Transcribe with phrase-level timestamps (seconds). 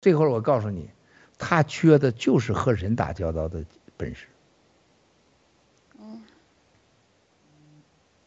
[0.00, 0.90] 最后我告诉你，
[1.38, 3.64] 他缺的就是和人打交道的
[3.96, 4.26] 本事。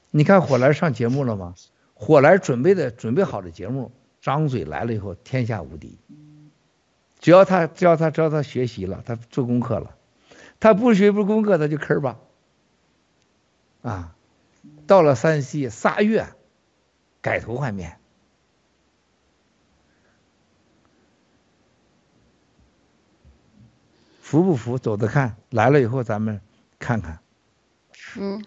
[0.09, 1.55] 你看火来上节目了吗？
[1.93, 5.97] 火来准备的准备好的节目，张嘴来了以后天下无敌。
[7.19, 9.95] 只要他只要他只要他学习了，他做功课了，
[10.59, 12.19] 他不学不功课他就坑吧。
[13.83, 14.15] 啊，
[14.87, 16.27] 到了山西仨月，
[17.21, 18.00] 改头换面。
[24.31, 24.79] 服不服？
[24.79, 26.39] 走着看，来了以后咱们
[26.79, 27.19] 看看。
[28.17, 28.41] 嗯。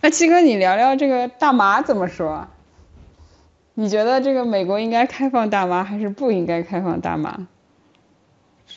[0.00, 2.48] 那七哥，你聊聊这个大麻怎么说？
[3.74, 7.46] 你觉得这个美国应该开放大麻还是不应该开放大麻？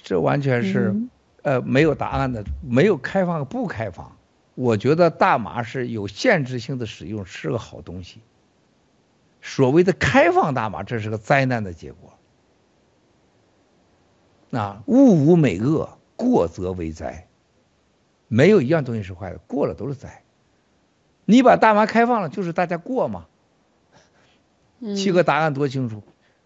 [0.03, 1.09] 这完全是、嗯、
[1.43, 4.17] 呃没有答案的，没有开放不开放。
[4.55, 8.19] 我觉得大麻是有限制性的使用，是个好东西。
[9.41, 12.12] 所谓的开放大麻，这是个灾难的结果。
[14.53, 17.27] 啊，物无美恶，过则为灾。
[18.27, 20.23] 没有一样东西是坏的，过了都是灾。
[21.25, 23.25] 你把大麻开放了，就是大家过嘛。
[24.95, 26.03] 七个答案多清楚。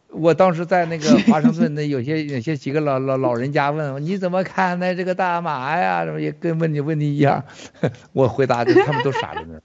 [0.09, 6.06] 嗯、我当时在那个华盛顿，那有些有些几个老老老人家问我，你怎么看待这个大麻呀？
[6.06, 7.46] 什么也跟问你问题一样。
[8.14, 9.62] 我回答的，他们都傻在那儿，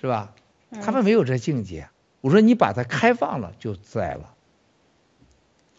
[0.00, 0.34] 是吧？
[0.82, 1.88] 他们没有这境界。
[2.22, 4.34] 我说你把它开放了，就灾了。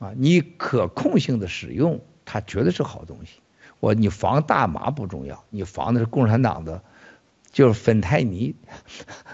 [0.03, 3.39] 啊，你可控性的使用，它绝对是好东西。
[3.79, 6.83] 我你防大麻不重要，你防的是共产党的，
[7.51, 8.55] 就是芬太尼，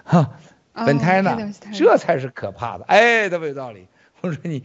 [0.03, 0.39] 哈，
[0.73, 1.37] 芬太呢，
[1.73, 2.85] 这才是可怕的。
[2.85, 3.87] 哎，特别有道理。
[4.21, 4.63] 我说你，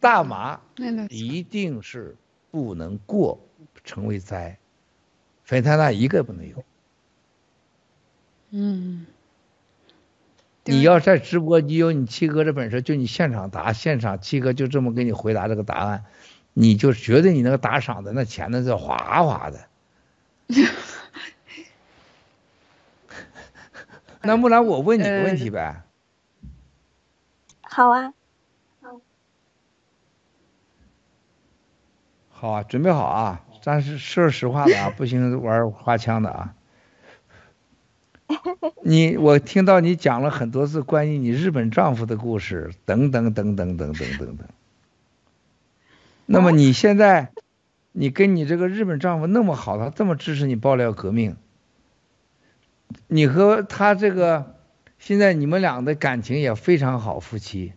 [0.00, 0.60] 大麻
[1.08, 2.16] 一定是
[2.50, 3.40] 不能过，
[3.84, 4.58] 成为灾。
[5.44, 6.64] 芬太那一个不能有。
[8.50, 8.85] 嗯。
[10.66, 16.04] 你要在直播，你有你七哥的本事，就你现场答，现场七哥就这么给你回答这个答案，
[16.52, 19.68] 你就觉得你那个打赏的那钱呢是哗哗的。
[24.22, 25.82] 那木兰，我问你个问题呗。
[27.62, 28.12] 好啊。
[28.80, 29.00] 好。
[32.30, 36.54] 好啊，准备好啊，咱是说实话的啊，不行玩花枪的啊。
[38.82, 44.38] 你我听到你讲了很多次关于你日本丈夫的故事，等等等等等等等等。
[46.26, 47.30] 那么你现在，
[47.92, 51.36] 你跟你这个日本丈夫那么好，他这么支持你爆料革命，
[53.06, 54.56] 你和他这个
[54.98, 57.74] 现在你们俩的感情也非常好，夫妻，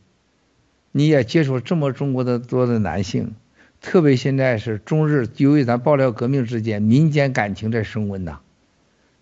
[0.92, 3.36] 你也接触这么中国的多的男性，
[3.82, 8.40] 特别现在是中日，由于咱爆料革命之间民间感情在升温呐。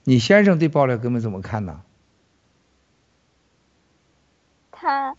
[0.09, 1.83] 你先生对爆料革命怎么看呢？
[4.71, 5.17] 他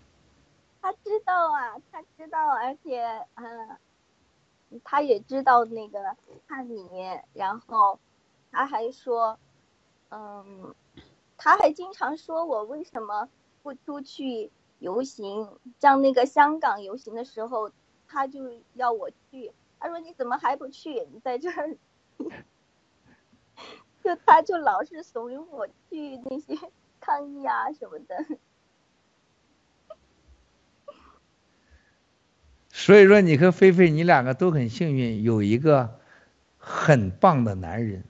[0.81, 3.05] 他知道啊，他知道，而且
[3.35, 3.77] 嗯，
[4.85, 6.17] 他也知道那个
[6.47, 6.89] 看你，
[7.35, 8.01] 然后
[8.51, 9.39] 他还说，
[10.09, 10.75] 嗯，
[11.37, 13.29] 他还经常说我为什么
[13.63, 17.71] 不出去游行，像那个香港游行的时候，
[18.07, 21.07] 他就要我去，他说你怎么还不去？
[21.13, 21.77] 你在这儿。
[24.09, 26.59] 就他就老是怂恿我去那些
[26.99, 28.25] 抗议啊什么的，
[32.71, 35.99] 所以说你和菲菲你两个都很幸运，有一个
[36.57, 38.03] 很棒的男人。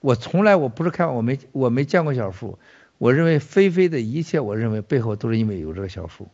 [0.00, 2.58] 我从来我不是看我没我没见过小树，
[2.96, 6.26] 我认为菲菲的一切，我认为背后都是因为有这个小树。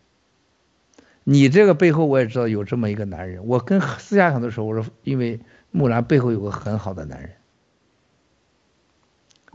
[1.25, 5.41] 你这个背后我也知道有这么一个男人，我跟私下很多时候我说，因为
[5.73, 7.42] 木兰背后有个很好的男人。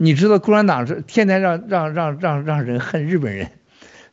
[0.00, 3.50] 你知道共产党是天天让让让让让人恨日本人，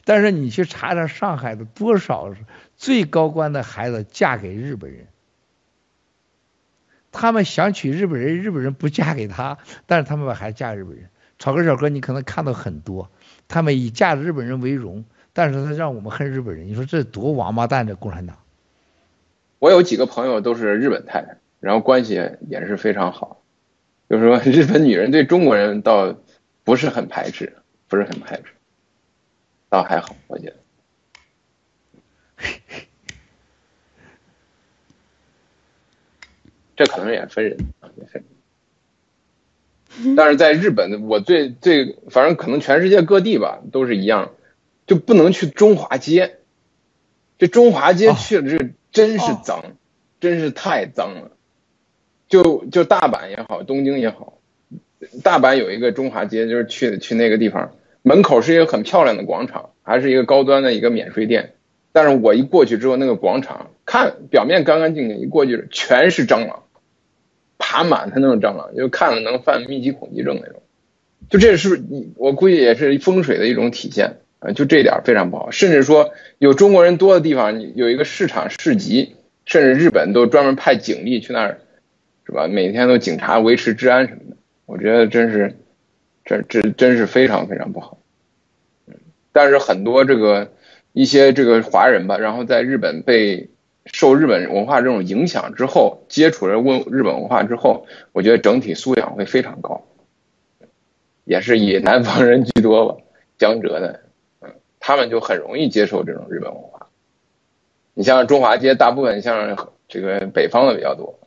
[0.04, 2.34] 但是你去查查上海的多少
[2.76, 5.06] 最高官的孩子嫁给日本人，
[7.12, 11.10] 他们想娶日本人，日本人不嫁给他，但是他们把孩子嫁给日本人。
[11.38, 13.12] 草根小哥，你可能看到很多，
[13.48, 17.86] 他们以嫁日本人为荣，但是他让我们恨日本人，你说这多王八蛋！
[17.86, 18.38] 这共产党。
[19.60, 22.14] 我有几个朋友都是日本太太，然后关系
[22.48, 23.42] 也是非常好。
[24.10, 26.16] 就是说，日本女人对中国人倒
[26.64, 27.58] 不是很排斥，
[27.88, 28.46] 不是很排斥，
[29.70, 30.56] 倒还好，我觉得。
[36.76, 38.24] 这可能也分人啊，也分
[39.98, 40.16] 人。
[40.18, 44.34] 但是在日本，我最最反正可能全世界各地吧都是一样，
[44.86, 46.40] 就不能去中华街。
[47.38, 49.78] 这中华街去了，这真是脏，
[50.20, 51.35] 真是太脏了。
[52.28, 54.40] 就就大阪也好，东京也好，
[55.24, 61.54] 大阪有一个中华街，就是去去那个地方，门口是一个很漂亮的广场，还是一个高端的一个免税店，
[61.92, 66.64] 但是我一过去之后，那个广场看表面干干净净，一过去全是蟑螂，
[67.58, 70.62] 爬满它那种蟑螂，就看了能犯密集恐惧症那种。
[71.30, 74.52] 就这是你，我估计也是风水的一种体现啊。
[74.52, 81.62] 就这点非常不好，甚至说有中国人多的地方，有一个市场市集，甚至日本都专门派警力去那儿，
[82.26, 82.48] 是吧？
[82.48, 84.38] 每天都警察维持治安什么的。
[84.66, 85.56] 我觉得真是，
[86.24, 88.00] 这这真是非常非常不好。
[89.32, 90.54] 但是很多这个
[90.92, 93.50] 一些这个华人吧，然后在日本被
[93.86, 99.84] 受日本文化这种影响之后，接触了问日本文化之后，我觉得整体素养会非常高，
[101.26, 103.04] 也是以南方人居多吧，
[103.38, 104.00] 江浙的，
[104.42, 106.88] 嗯，他们就很容易接受这种日本文化。
[107.94, 111.20] 你像中华街，大部分像这个北方的比较多。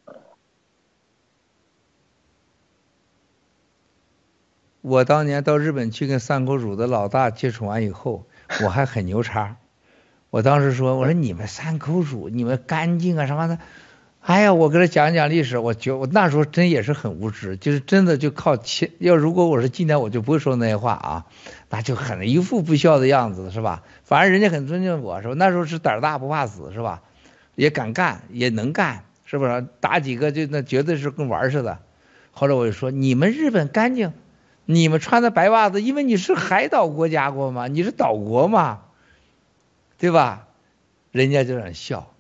[4.81, 8.27] 我当年到日本去跟三口组的老大接触完以后，
[8.63, 9.57] 我还很牛叉。
[10.31, 13.59] 我当时说：“我说你们三口组，你们干净啊什么的。”
[14.21, 18.91] 哎呀，我给他讲讲历史，我觉我那时候真也是很无知，就是真的就靠钱。
[18.99, 21.27] 要如果我是今天，我就不会说那些话啊，
[21.71, 23.83] 那就很一副不孝的样子，是吧？
[24.05, 25.35] 反正人家很尊敬我，是吧？
[25.35, 27.03] 那时候是胆大不怕死，是吧？
[27.55, 29.67] 也敢干，也能干，是不是？
[29.81, 31.79] 打几个就那绝对是跟玩似的。
[32.33, 34.13] 后来我就说：“你们日本干净。”
[34.71, 38.83] 你们穿的白袜子，因为你是海岛国家过吗，你是岛国吗，
[39.97, 40.47] 对吧？
[41.11, 42.13] 人家就在笑，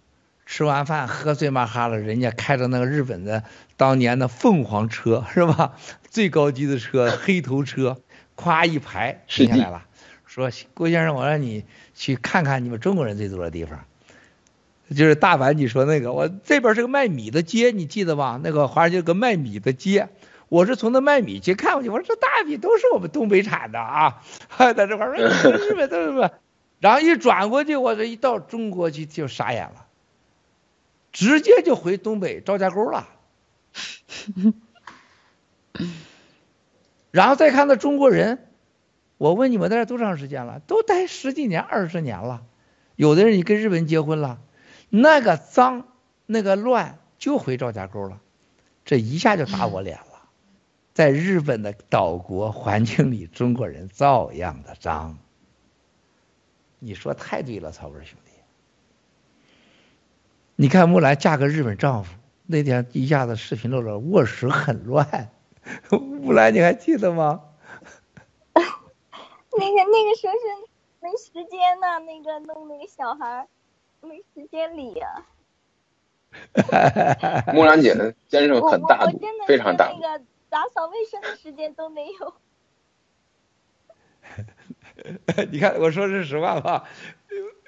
[0.46, 3.44] 吃完饭喝醉嘛哈了，人家开着那个日本的
[3.76, 5.74] 当年的凤凰车是吧？
[6.08, 8.00] 最高级的车，黑头车，
[8.34, 9.84] 咵一排停下来了，
[10.24, 13.84] 说郭先生，我让你去看看你们中国人最多的地方，
[14.88, 18.40] 就是大阪你说那个，我这边是个卖米的街，你记得吧？
[18.42, 20.08] 那个华尔街有个卖米的街。
[20.48, 25.16] 我是从那卖米去看过去，我说这大米都是我们东北产的啊，还 在这块说
[25.52, 26.30] 日本都是什么，
[26.80, 29.86] 然后一转过去，我这一到中国去就傻眼了，
[31.12, 33.08] 直接就回东北赵家沟了，
[37.10, 38.46] 然后再看到中国人，
[39.18, 40.60] 我问你们在这多长时间了？
[40.66, 42.42] 都待十几年、二十年了，
[42.96, 44.38] 有的人你跟日本人结婚了，
[44.88, 45.88] 那个脏、
[46.24, 48.20] 那个乱就回赵家沟了，
[48.86, 50.04] 这一下就打我脸了。
[50.98, 55.16] 在日本的岛国环境里，中国人照样的脏。
[56.80, 58.32] 你说太对了，曹文兄弟。
[60.56, 62.16] 你看木兰嫁个日本丈夫，
[62.46, 65.30] 那天一下子视频露了，卧室很乱。
[65.90, 67.44] 木兰你还记得吗？
[68.54, 68.64] 那个
[69.92, 70.40] 那个时候是
[70.98, 73.46] 没时间呢，那个弄那个小孩
[74.00, 75.24] 没时间理呀、
[76.54, 77.54] 啊。
[77.54, 79.92] 木兰姐的先生很大度，非常大。
[80.48, 82.34] 打扫卫生的时间都没有。
[85.50, 86.84] 你看，我说是实话吧？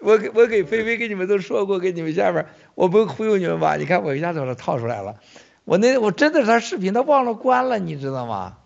[0.01, 3.77] 我给我给菲菲给你们都说过，给你们下面，我不忽悠你们吧？
[3.77, 5.21] 你看我一下子把它套出来了。
[5.65, 8.59] 我那我真的是他视频，他忘了关了，你知道吗？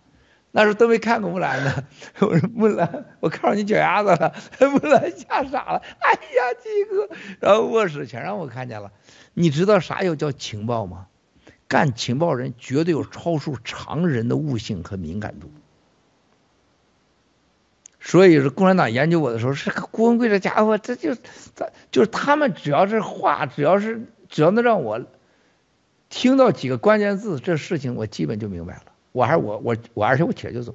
[0.56, 1.84] 那时候都没看过木兰呢。
[2.20, 4.32] 我说木兰，我看到你脚丫子了。
[4.70, 5.82] 木兰吓傻了。
[5.98, 7.08] 哎呀，鸡哥，
[7.40, 8.92] 然后卧室全让我看见了。
[9.34, 11.08] 你知道啥又叫情报吗？
[11.66, 15.50] 干情报人绝对有超出常人的悟性和敏感度，
[18.00, 25.04] 所以是共产党研究我的时候，是个郭文贵这家伙，这就他就是他们只要是话，只要是只要能让我
[26.10, 28.84] 听到几个关键字，这事情我基本就明白了。
[29.12, 30.74] 我还是我我我而且我起来就走，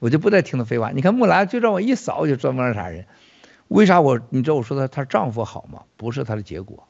[0.00, 0.90] 我就不再听他废话。
[0.90, 3.06] 你看木兰就让我一扫我就专门是啥人？
[3.68, 5.84] 为啥我你知道我说她她丈夫好吗？
[5.96, 6.88] 不是她的结果。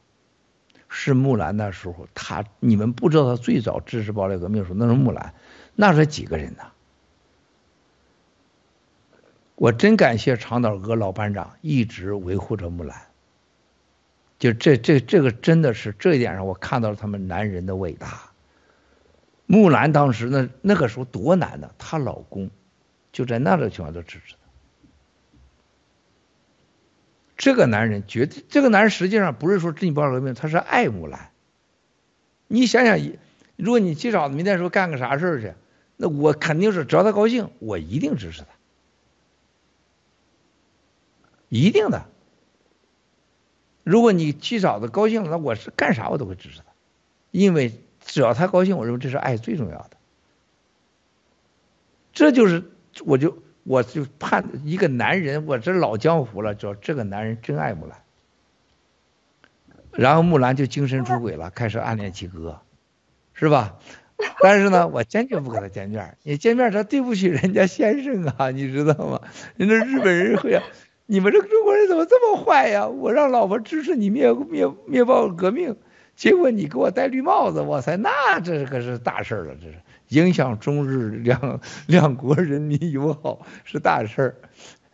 [0.97, 5.33] 是木兰那时候，他你们不知道，他最早支持暴力革命的时候，那是木兰，
[5.75, 6.63] 那是几个人呢？
[9.55, 12.97] 我真感谢长岛哥老班长一直维护着木兰，
[14.39, 18.31] 就这这这个真的是这一点上，我看到了他们男人的伟大。
[19.45, 22.49] 木兰当时那那个时候多难呢，她老公
[23.11, 24.35] 就在那个情况都支持。
[27.37, 31.31] 这个男人绝对，这个男人实际上不是说真暴力革命，他是爱木兰。
[32.47, 32.97] 你想想，
[33.57, 35.53] 如果你七嫂子明天说干个啥事儿去，
[35.97, 38.47] 那我肯定是只要他高兴，我一定支持他，
[41.49, 42.05] 一定的。
[43.83, 46.65] 如果你七嫂子高兴了，那我是干啥我都会支持他，
[47.31, 49.97] 因为只要他高兴，我认为这是爱最重要的。
[52.13, 52.63] 这就是
[53.05, 53.43] 我就。
[53.65, 57.97] 我就判一个男人，我这老江湖了，知道这个男人真爱木兰。
[59.91, 62.61] 然后木兰就精神出轨了，开始暗恋七哥，
[63.33, 63.77] 是吧？
[64.41, 66.15] 但是呢， 我坚决不跟他见面。
[66.21, 69.21] 你见面，他对不起人家先生啊，你知道吗？
[69.57, 70.61] 人家日本人会，
[71.07, 72.87] 你们这个中国人怎么这么坏呀？
[72.87, 75.75] 我让老婆支持你灭灭灭暴革命，
[76.15, 79.75] 结果你给我戴绿帽子，哇塞，那这可是大事了，这是
[80.09, 84.35] 影响中日两两国人民友好是大事儿。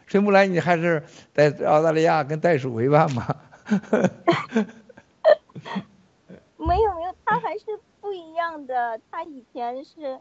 [0.07, 1.03] 崔木兰，你还是
[1.33, 3.35] 在澳大利亚跟袋鼠为伴吗？
[6.57, 7.65] 没有没有，他还是
[8.01, 8.99] 不一样的。
[9.09, 10.19] 他以前是，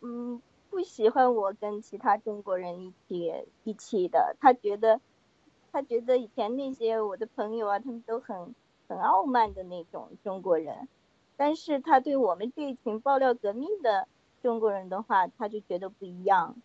[0.00, 0.40] 嗯，
[0.70, 3.32] 不喜欢我跟其他中国人一起
[3.64, 4.36] 一起的。
[4.40, 5.00] 他觉得，
[5.70, 8.54] 他觉得以前那些我的朋友啊，他们都很
[8.88, 10.88] 很傲慢的那种中国人。
[11.36, 14.08] 但是他对我们这一群爆料革命的
[14.42, 16.56] 中国人的话，他就觉得不一样。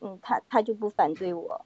[0.00, 1.64] 嗯，他他就不反对我。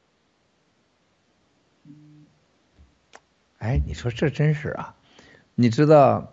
[3.58, 4.96] 哎，你说这真是啊？
[5.54, 6.30] 你知道？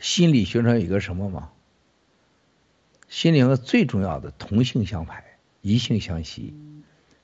[0.00, 1.52] 心理学上有一个什么吗？
[3.08, 5.24] 心理学最重要的同性相排，
[5.62, 6.52] 异性相吸，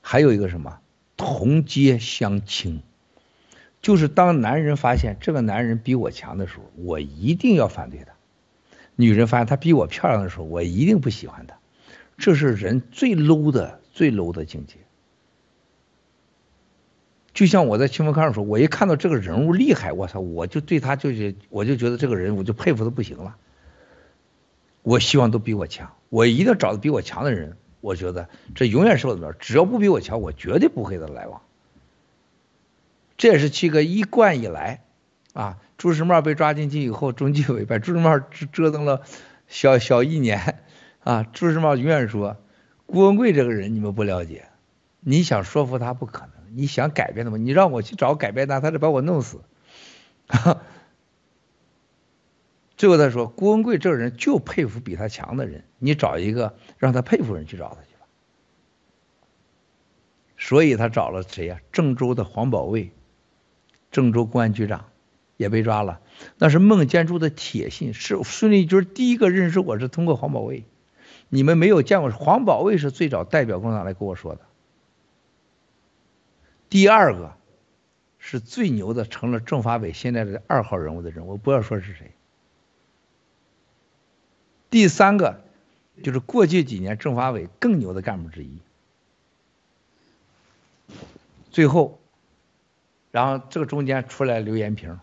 [0.01, 0.81] 还有一个什么
[1.17, 2.81] 同阶相轻，
[3.81, 8.13] 就是当男人发现这个男人比我强的时候，我一定要反对他；
[9.01, 11.57] 女人发现他比我漂亮的时候，我一定不喜欢他。
[12.17, 14.75] 这是人最 low 的、最 low 的境界。
[17.33, 23.35] 就像我在青峰康说，我一看到这个人物厉害，我操，我就对他就是，我就觉得这个人，我就佩服的不行了。
[24.83, 27.57] 我希望都比我强，我一定要找到比我强的人。
[27.79, 31.41] 我觉得这永远是我的标，只要不比我强，我绝对不会跟他来往。
[33.17, 34.83] 这也是七哥一贯以来
[35.33, 39.01] 啊，朱时茂被抓进去以后，中纪委把朱时茂折折腾了
[39.47, 40.59] 小小一年
[40.99, 41.23] 啊。
[41.23, 42.37] 朱时茂永远说，
[42.85, 44.47] 郭文贵这个人你们不了解，
[44.99, 46.35] 你想说服他不可能。
[46.55, 47.37] 你想改变他吗？
[47.37, 49.41] 你让我去找改变他，他得把我弄死。
[52.77, 58.05] 最后他说：“郭文贵这个人就佩服比他强的人，你找一个让他佩服的人去找他去吧。”
[60.37, 61.59] 所以他找了谁呀？
[61.71, 62.91] 郑州的黄保卫，
[63.89, 64.90] 郑州公安局长
[65.41, 65.99] 也被抓了。
[66.37, 70.63] 那是孟建柱的铁信，是孙立军第一个认识我是通过黄保卫。
[71.27, 74.41] 你们没有见过，黄保卫是最早代表共产党来跟我说的。
[76.69, 77.33] 第二个
[78.19, 82.11] 是最牛的，成了政法委现在的二号人物的人，我不要说是谁。
[84.69, 85.41] 第三个
[86.03, 88.59] 就是过去几年政法委更牛的干部之一。
[91.49, 91.99] 最后，
[93.11, 94.99] 然后这个中间出来刘延平，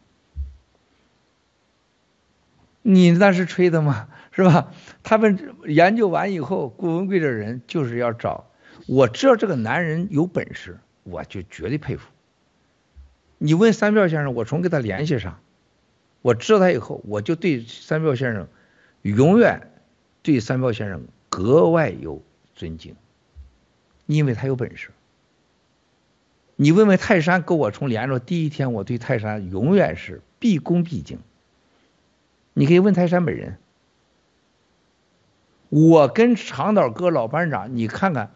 [2.90, 4.08] 你那是吹的吗？
[4.32, 4.72] 是吧？
[5.02, 8.50] 他们研究完以后，顾文贵这人就是要找，
[8.86, 10.78] 我知道这个男人有本事。
[11.04, 12.06] 我就绝对佩服。
[13.38, 15.40] 你问三票先生，我从跟他联系上，
[16.20, 18.46] 我知道他以后，我就对三票先生
[19.00, 19.70] 永远
[20.22, 22.22] 对三票先生格外有
[22.54, 22.94] 尊敬，
[24.04, 24.90] 因为他有本事。
[26.56, 31.18] 你问问泰山，跟我从连着第一天，我对泰山永远是毕恭毕敬。
[32.58, 33.56] 你可以问泰山本人，
[35.68, 38.32] 我跟长岛哥老班长，你看看。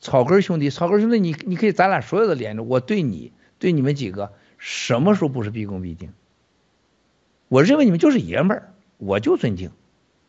[0.00, 6.12] 草根兄弟，草根兄弟，你你可以咱俩所有的连着，我对你对你们几个什么时候不是毕恭毕敬？
[7.46, 9.70] 我认为你们就是爷们儿，我就尊敬。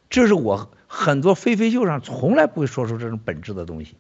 [0.10, 3.96] 这是我很多飞飞秀上从来不会说出这种本质的东西，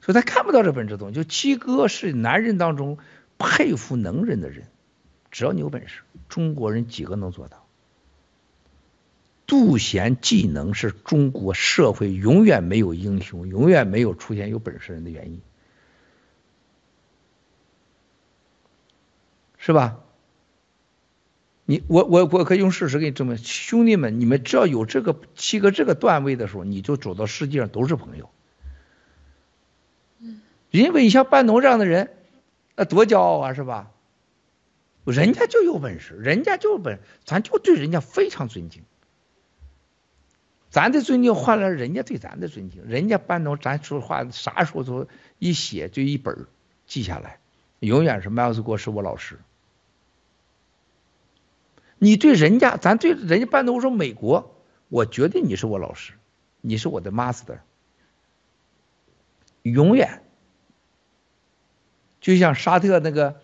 [0.00, 1.14] 所以他看不到这本质东西。
[1.14, 2.96] 就七哥是男人当中
[3.36, 4.68] 佩服能人的人，
[5.30, 7.66] 只要你有本事，中国人几个能做到？
[9.50, 15.40] 妒贤技能是中国社会永远没有英雄，永远没有出现有本事人的原因，
[19.58, 19.98] 是吧？
[21.64, 28.30] 你我我我可以用事实给你证明，兄弟们，你们只要有这个七个这个段位的时候，你就走到世界上都是朋友。
[30.20, 30.40] 嗯
[30.70, 32.10] 因为你像半农这样的人，
[32.76, 33.90] 那多骄傲啊，是吧？
[35.04, 38.84] 人家就有本事，人家就有本，咱就对人家非常尊敬。
[40.70, 45.08] 咱的尊敬换来人家对咱的尊敬，人家班农咱说话啥时候都
[45.40, 46.46] 一写就一本
[46.86, 47.40] 记下来，
[47.80, 49.40] 永远是麦克斯郭是我老师。
[51.98, 54.54] 你对人家，咱对人家班农说美国，
[54.88, 56.12] 我觉得你是我老师，
[56.60, 57.58] 你是我的 master，
[59.62, 60.22] 永远。
[62.20, 63.40] 就像沙特那个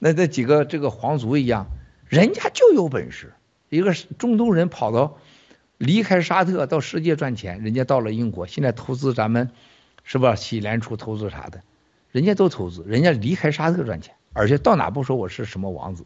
[0.00, 1.68] 那那几个这个皇族一样，
[2.08, 3.32] 人家就有本事，
[3.68, 5.20] 一个中东人跑到。
[5.78, 9.50] 离开沙特到世界赚钱，人家到了英国，现在投资咱们，
[10.04, 10.34] 是吧？
[10.34, 11.62] 洗联储投资啥的，
[12.12, 16.04] 人家都投资，人家离开沙特赚钱，而且到哪不说我是什么王子。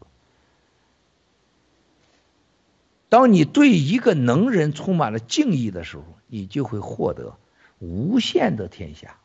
[3.09, 7.37] 当你对一个能人充满了敬意的时候，你就会获得
[7.79, 9.15] 无限的天下。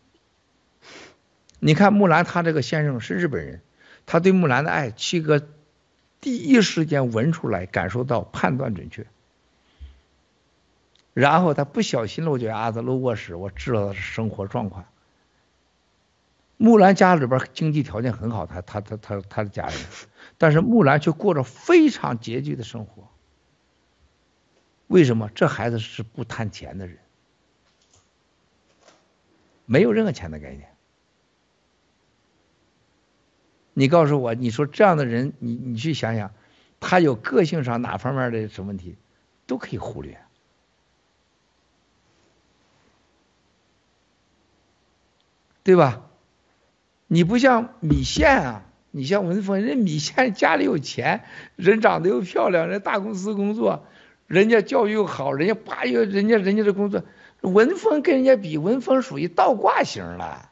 [1.59, 3.61] 你看木兰，他这个先生是日本人，
[4.07, 5.43] 他对木兰的爱，七哥
[6.21, 9.07] 第一时间闻出来，感受到，判断准确。
[11.15, 14.85] 然后他不小心落脚丫子落卧室，我知道他的生活状况。
[16.57, 19.75] 木兰家里边经济条件很好，他他他他他的家人，
[20.39, 23.09] 但是木兰却过着非常拮据的生活。
[24.87, 25.31] 为什么？
[25.35, 26.99] 这孩子是不贪钱的人，
[29.67, 30.69] 没有任何钱的概念。
[33.73, 36.33] 你告诉我，你说这样的人，你你去想想，
[36.79, 38.97] 他有个性上哪方面的什么问题，
[39.47, 40.21] 都可以忽略，
[45.65, 46.03] 对吧？
[47.07, 51.25] 你不像米线啊，你像文峰，人家米线家里有钱，
[51.57, 53.87] 人长得又漂亮，人大公司工作，
[54.27, 57.03] 人家教育又好，人家八月人家人家的工作，
[57.41, 60.51] 文峰跟人家比，文峰属于倒挂型了。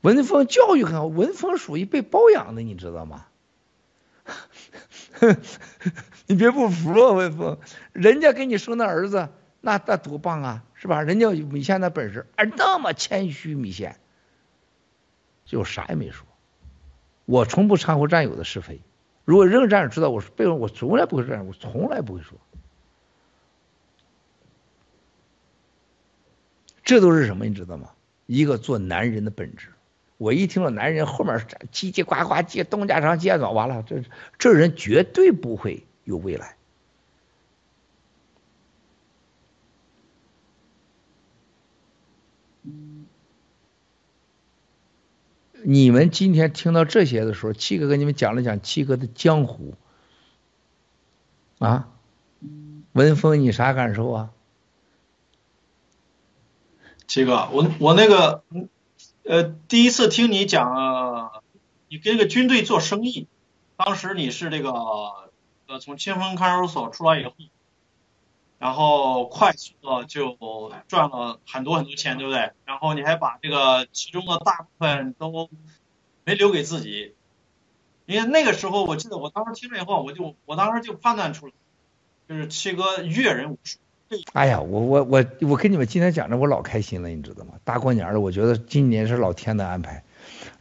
[0.00, 3.26] 文峰教育很好，文峰属于被包养的，你知道吗？
[6.26, 7.58] 你别不服啊，文峰，
[7.92, 9.28] 人家给你生的儿子，
[9.60, 11.02] 那那多棒啊，是吧？
[11.02, 13.98] 人家米线的本事，而那么谦虚，米线。
[15.44, 16.26] 就啥也没说，
[17.24, 18.80] 我从不掺和战友的是非。
[19.24, 22.38] 如果任何战友知道我是背后，我从来不会这样，我从来不会说。
[26.84, 27.46] 这都是什么？
[27.46, 27.90] 你知道吗？
[28.26, 29.68] 一个做男人的本质。
[30.18, 31.38] 我一听到男人后面
[31.72, 34.02] 叽叽呱呱接东家长接走，完了，这
[34.38, 36.57] 这人绝对不会有未来。
[45.70, 49.74] 你们今天听到这些的时候，七哥跟你们讲了讲七哥的江湖
[51.58, 51.90] 啊，
[52.92, 54.30] 文峰，你啥感受啊？
[57.06, 58.44] 七哥，我我那个，
[59.24, 61.42] 呃，第一次听你讲，
[61.88, 63.28] 你跟个军队做生意，
[63.76, 67.34] 当时你是这个，呃，从清风看守所出来以后。
[68.58, 70.36] 然后快速的就
[70.88, 72.50] 赚了很多很多钱，对不对？
[72.64, 75.48] 然后你还把这个其中的大部分都
[76.24, 77.14] 没留给自己，
[78.06, 81.52] 因为那个时候我记得我当时听了以后，我就我当时就判断出来，
[82.28, 83.78] 就是七哥阅人无数。
[84.32, 87.54] 哎呀，我我我我跟你们今天讲着，我老开心了，你知道吗？
[87.62, 90.02] 大过年的，我觉得今年是老天的安排，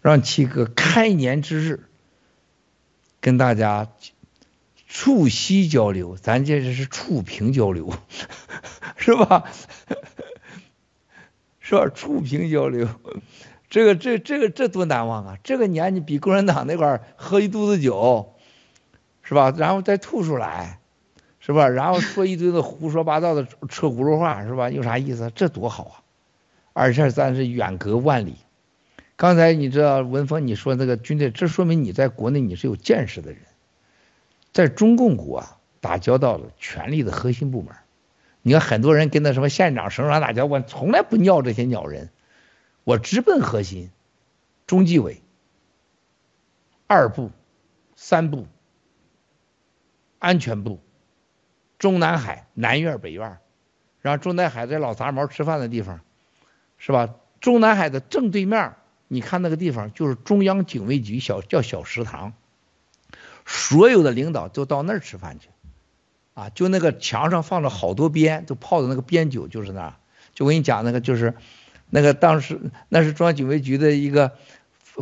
[0.03, 1.89] 让七哥开年之日
[3.19, 3.87] 跟大家。
[4.87, 7.93] 促膝交流，咱这是触屏交流，
[8.95, 9.43] 是吧？
[11.59, 11.89] 是吧？
[11.93, 12.87] 触屏交流，
[13.69, 15.37] 这个这这个这多难忘啊！
[15.43, 18.35] 这个年你比共产党那块喝一肚子酒，
[19.21, 19.53] 是吧？
[19.57, 20.79] 然后再吐出来，
[21.41, 21.67] 是吧？
[21.67, 24.69] 然后说一堆的胡说八道的车轱辘话，是吧？
[24.69, 25.29] 有啥意思？
[25.35, 25.95] 这多好啊！
[26.71, 28.35] 而且咱是远隔万里。
[29.17, 33.41] 刚才你知道文峰你说那个军队，这说明你在国内你是有见识的人。
[34.53, 37.75] 在中共国啊，打交道的权力的核心部门，
[38.41, 42.09] 你看很多人跟那什么县长、省长打交道，我从来不鸟这些鸟人，
[42.83, 43.91] 我直奔核心，
[44.65, 45.21] 中纪委、
[46.87, 47.31] 二部、
[47.95, 48.47] 三部、
[50.19, 50.79] 安全部、
[51.77, 53.37] 中南海南院北院，
[54.01, 56.01] 然后中南海在老杂毛吃饭的地方，
[56.77, 57.13] 是吧？
[57.39, 58.73] 中南海的正对面，
[59.07, 62.33] 你看那个地方就是中央警卫局小叫小食堂。
[63.47, 65.47] 所有的领导都到那儿吃饭去，
[66.33, 69.93] 啊，就那个墙上放了好多鞭，都泡的那个鞭酒就是那儿。
[70.33, 71.33] 就我跟你讲那个就是，
[71.89, 74.33] 那个当时那是中央警卫局的一个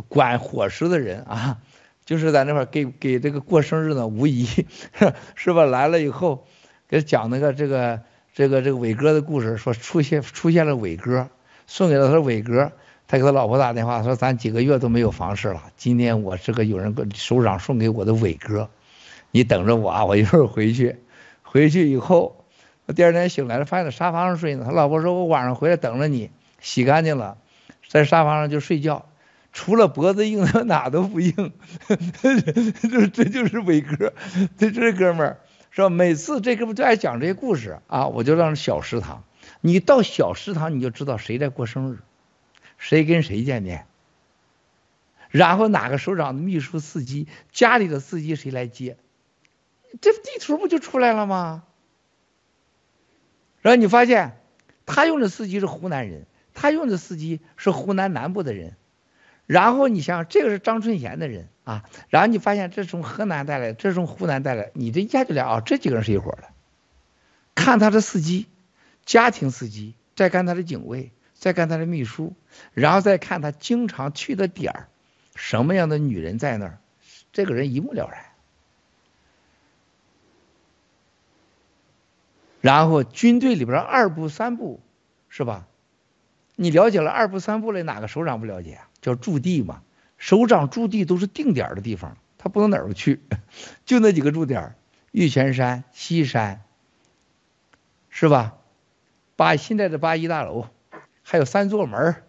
[0.08, 1.58] 管伙食的人啊，
[2.04, 4.46] 就是在那块儿给给这个过生日呢，吴 仪
[5.34, 5.64] 是吧？
[5.64, 6.46] 来了以后
[6.88, 8.00] 给讲那个这个
[8.32, 11.28] 这个这个伟哥的故事，说出现出现了伟哥，
[11.66, 12.70] 送给了他伟哥。
[13.08, 18.68] 他给他老婆打电话说：“咱几个月都没有房事了，今天我这个有人首长送给我的伟哥，
[19.30, 20.96] 你等着我啊，我一会儿回去。
[21.42, 22.44] 回去以后，
[22.96, 24.64] 第二天醒来了，发现在沙发上睡呢。
[24.66, 27.38] 他老婆说：‘我晚上回来等着你，洗干净了，
[27.88, 29.06] 在沙发上就睡觉，
[29.52, 31.52] 除了脖子硬， 他哪都不硬。
[32.90, 34.12] ’这这就是伟哥，
[34.58, 35.38] 这这哥们儿
[35.70, 35.88] 是吧？
[35.88, 39.22] 每次这哥们儿就爱讲这些故事啊，我就让小食堂，
[39.60, 41.98] 你到小食堂你就知道谁在过生日。”
[42.78, 43.86] 谁跟谁见面，
[45.30, 48.96] 然后哪个首长的秘书、司机，家里的司机谁来接，
[50.00, 51.64] 这地图不就出来了吗？
[53.60, 54.38] 然后你发现，
[54.84, 58.76] 他用的司机是湖南人，他用的司机是湖南南部的人，
[59.46, 66.44] 然后你想想，这个是张春贤的人啊，然后你发现这从河南带来，这从湖南带来，你这一下就了啊，这几个人是一伙的。
[67.56, 68.46] 看他的司机，
[69.04, 71.10] 家庭司机，再看他的警卫。
[71.38, 72.34] 再看他的秘书，
[72.72, 74.88] 然后再看他经常去的点儿，
[75.34, 76.78] 什么样的女人在那儿，
[77.32, 78.24] 这个人一目了然。
[82.60, 84.80] 然后军队里边二部三部，
[85.28, 85.66] 是吧？
[86.56, 88.88] 你了解了二部三部嘞，哪个首长不了解啊？
[89.00, 89.82] 叫驻地嘛，
[90.16, 93.20] 首长驻地都是定点的地方，他不能哪儿都去，
[93.84, 94.74] 就那几个驻点，
[95.12, 96.64] 玉泉山、西山，
[98.08, 98.56] 是吧？
[99.36, 100.66] 八现在的八一大楼，
[101.28, 102.22] 还有三座门，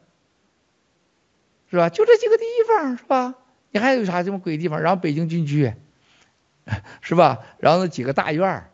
[1.69, 1.89] 是吧？
[1.89, 3.35] 就这几个地方，是吧？
[3.69, 4.81] 你还有啥这么鬼地方？
[4.81, 5.73] 然后北京军区，
[7.01, 7.43] 是吧？
[7.59, 8.71] 然后那几个大院，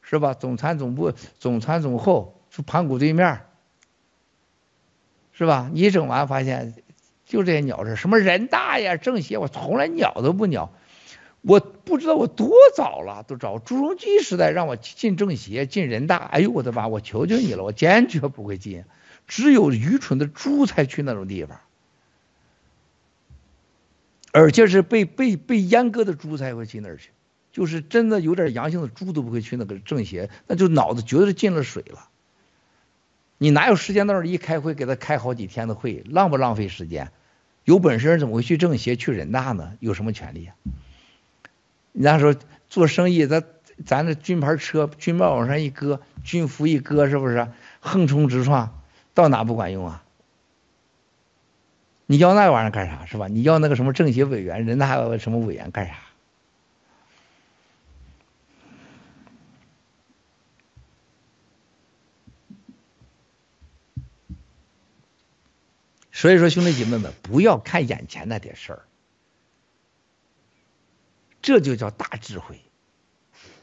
[0.00, 0.32] 是吧？
[0.32, 3.42] 总参总部、总参总后是盘古对面。
[5.32, 5.68] 是吧？
[5.70, 6.74] 你整完发现，
[7.26, 10.72] 就这些鸟事，什么人大呀、政协，我从来鸟都不鸟。
[11.42, 16.88] 我不知道我多早了，都找朱镕基时代让我进政协、进人大，哎呦我的妈！
[16.88, 18.84] 我求求你了，我坚决不会进。
[19.26, 21.60] 只有愚蠢的猪才去那种地方，
[24.32, 27.10] 而且是被被被阉割的猪才会去那儿去。
[27.52, 32.08] 就是真的有点阳性的猪都不会去那个政协，那就脑子绝对进了水了。
[33.38, 37.10] 你哪有时间到那儿一开会，给他开好几天的会，浪不浪费时间？
[37.64, 39.72] 有本事怎么会去政协、去人大呢？
[39.80, 40.54] 有什么权利啊？
[41.92, 42.34] 那时候
[42.68, 43.42] 做生意，咱
[43.86, 47.48] 咱这军牌车、军帽往上一搁，军服一搁，是不是
[47.80, 48.75] 横冲直撞？
[49.16, 50.04] 到哪不管用啊？
[52.04, 53.06] 你要那玩意儿干啥？
[53.06, 53.28] 是吧？
[53.28, 55.94] 你要那个什么政协委员、人大什么委员干啥？
[66.12, 68.82] 所以说，兄弟姐妹们，不要看眼前那点事儿，
[71.40, 72.60] 这就叫大智慧。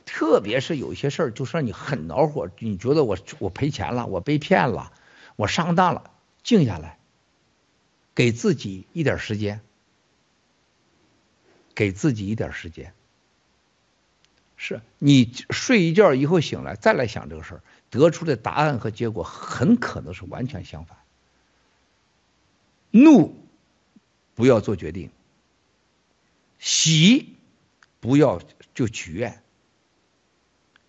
[0.05, 4.91] 特别是有些事儿，就让你很恼火，你觉得我我赔钱了，我被骗了，
[5.35, 6.11] 我上当了，
[6.43, 6.97] 静下来，
[8.13, 9.61] 给自己一点时间，
[11.73, 12.93] 给自己一点时间。
[14.55, 20.97] 是你睡一觉以后醒来再来想这个事儿，得出的答案和结果很可能是完全相反。
[22.91, 23.35] 怒，
[24.35, 25.09] 不要做决定；
[26.59, 27.35] 喜，
[27.99, 28.41] 不要
[28.73, 29.41] 就许愿。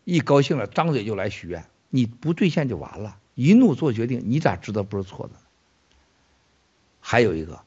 [0.05, 3.19] 一高兴了，张嘴就来许愿，你不兑现就完了。
[3.35, 5.33] 一怒做决定，你咋知道不是错的？
[7.01, 7.61] 还有一个，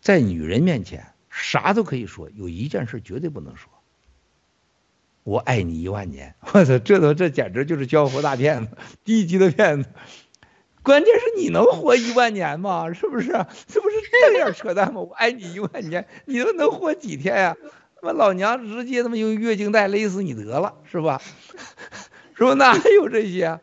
[0.00, 3.70] 在女人面前啥都可以说，有一件事绝对不能说
[5.24, 6.34] ：“我爱你一万年。
[6.52, 9.88] ”我操，这都这简直就是江湖大骗子，低级的骗子。
[10.82, 12.92] 关键是你能活一万年吗？
[12.92, 13.28] 是不是？
[13.66, 15.00] 这不是这样扯淡吗？
[15.00, 17.56] 我爱你一万年，你都能活几天呀？
[17.96, 21.22] 他妈老娘直接他妈用月经带勒死你得了，是吧？
[22.36, 22.52] 是吧？
[22.52, 23.60] 哪有这些？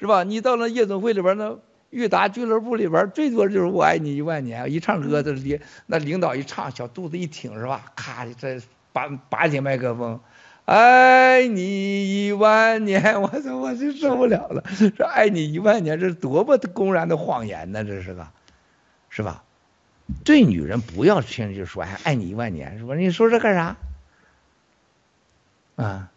[0.00, 0.24] 是吧？
[0.24, 1.58] 你到那夜总会里边，那
[1.90, 4.72] 裕达俱乐部里边，最多就是我爱你一万年。
[4.72, 7.84] 一唱歌，这领那领导一唱，小肚子一挺，是吧？
[7.94, 8.60] 咔，这
[8.92, 10.18] 拔拔起麦克风。
[10.64, 14.64] 爱你一万年， 我操，我就受不了了。
[14.96, 17.84] 说爱你一万年，这是多么公然的谎言呢？
[17.84, 18.26] 这是个，
[19.10, 19.42] 是吧？
[20.24, 22.94] 对女人不要轻易就说哎，爱你一万年，是吧？
[22.94, 23.76] 你说这干啥？
[25.76, 26.10] 啊，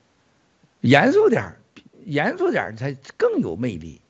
[0.82, 1.56] 严肃点，
[2.06, 4.02] 严肃点才更有魅力，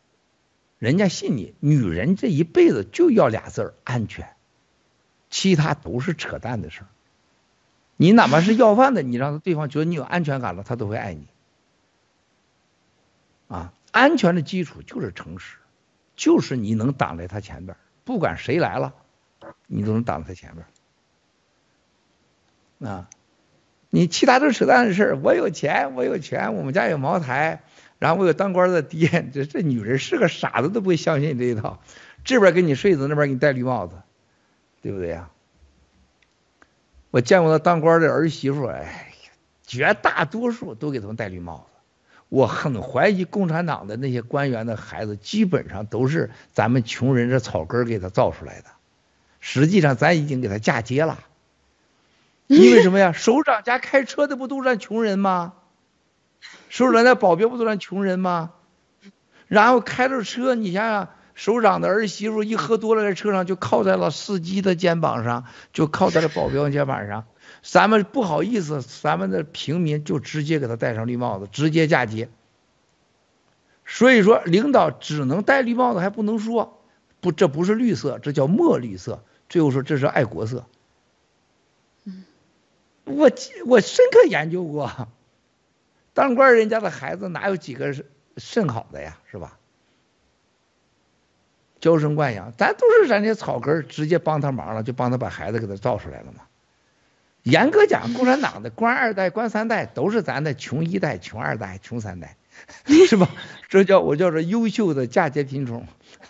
[0.79, 1.53] 人家信你。
[1.59, 4.35] 女人这一辈子就要俩字儿安全，
[5.29, 6.87] 其他都是扯淡的事儿。
[7.95, 11.27] 你哪怕是要饭的，你让对方觉得你有安全感了，他都会爱你。
[13.47, 15.57] 啊，安全的基础就是诚实，
[16.15, 18.95] 就是你能挡在他前边，不管谁来了，
[19.67, 20.55] 你都能挡在他前
[22.79, 22.91] 边。
[22.91, 23.07] 啊，
[23.91, 25.17] 你其他都是扯淡的事儿。
[25.17, 27.61] 我有钱，我有权，我们家有茅台，
[27.99, 29.29] 然后我有当官的爹。
[29.33, 31.81] 这这女人是个傻子，都不会相信你这一套。
[32.23, 33.95] 这边给你睡子，那边给你戴绿帽子，
[34.81, 35.29] 对不对呀？
[37.11, 39.13] 我见过那当官的儿媳妇，哎，
[39.65, 41.79] 绝大多数都给他们戴绿帽子。
[42.29, 48.67] 我很怀疑共产党的那些官员的孩子，基本上都是咱们穷人这草根给他造出来的。
[49.39, 51.19] 实际上，咱已经给他嫁接了。
[52.47, 53.11] 因为什么呀？
[53.15, 55.53] 首长家开车的不都是穷人吗？
[56.69, 58.51] 首长家保镖不都是穷人吗？
[59.47, 61.09] 然后开着车，你想想。
[61.35, 67.25] 首长的儿媳妇一喝多了，在车上就靠在了司机的肩膀上，就靠在了保镖肩膀上。
[67.63, 72.29] 咱们不好意思，咱们的平民就直接给他戴上绿帽子，直接嫁接。
[73.83, 76.79] 所以说，领导只能戴绿帽子，还不能说
[77.19, 79.23] 不，这不是绿色，这叫墨绿色。
[79.49, 80.67] 最后说这是爱国色。
[83.05, 83.31] 我
[83.65, 85.07] 我深刻研究过，
[86.13, 88.05] 当官人家的孩子哪有几个是
[88.37, 89.57] 甚好的呀，是吧？
[91.79, 96.43] 娇生惯养，咱都是咱这草根，直接帮他忙了，就帮他把孩子给他造出来了嘛。
[97.41, 102.37] 严格讲，共产党的官二代、官三代都是咱的穷一代、穷二代、穷三代，
[102.87, 103.27] 是吧？
[103.67, 105.85] 这叫我叫做优秀的嫁接品种。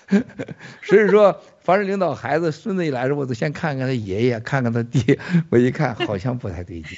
[0.82, 5.20] 所以说，凡是领导孩子、孙子一来时，我都先看看他爷爷，看看他爹。
[5.52, 6.98] 我一看，好像不太对劲。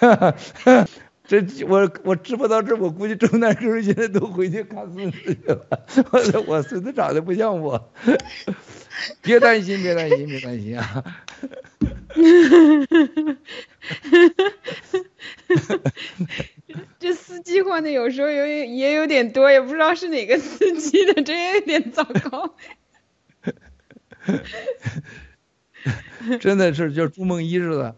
[1.30, 5.64] 这我我直播到这，我估计周南哥现在都回去看孙子去了。
[6.10, 7.92] 我我孙子长得不像我。
[9.22, 11.04] 别担心，别担心，别担心啊！
[16.98, 22.56] 这司机换的有时候有也有点多，也不知道是哪个司机的，这也有点糟糕。
[26.40, 27.94] 真的是就朱梦一似的，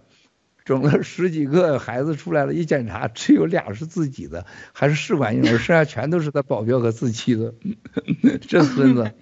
[0.65, 7.55] 整了十几个孩子出来了，一检查只有俩是自己的，还是试管婴儿，剩下全都是他保镖和自己的。
[8.49, 9.13] 这孙子。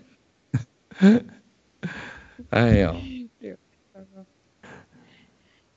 [2.51, 2.95] 哎呀，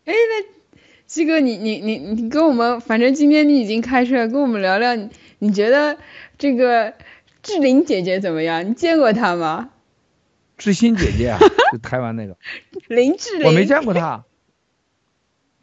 [0.05, 0.45] 哎，那
[1.05, 5.97] 七哥，你你你你跟我们，反正今天你已经开车了，跟我们聊聊，你你觉得
[6.37, 6.93] 这个
[7.41, 8.67] 志玲姐姐怎么样？
[8.67, 9.69] 你见过她吗？
[10.57, 11.39] 志新姐姐啊，
[11.71, 12.37] 就台湾那个。
[12.87, 13.47] 林志玲。
[13.47, 14.25] 我没见过她。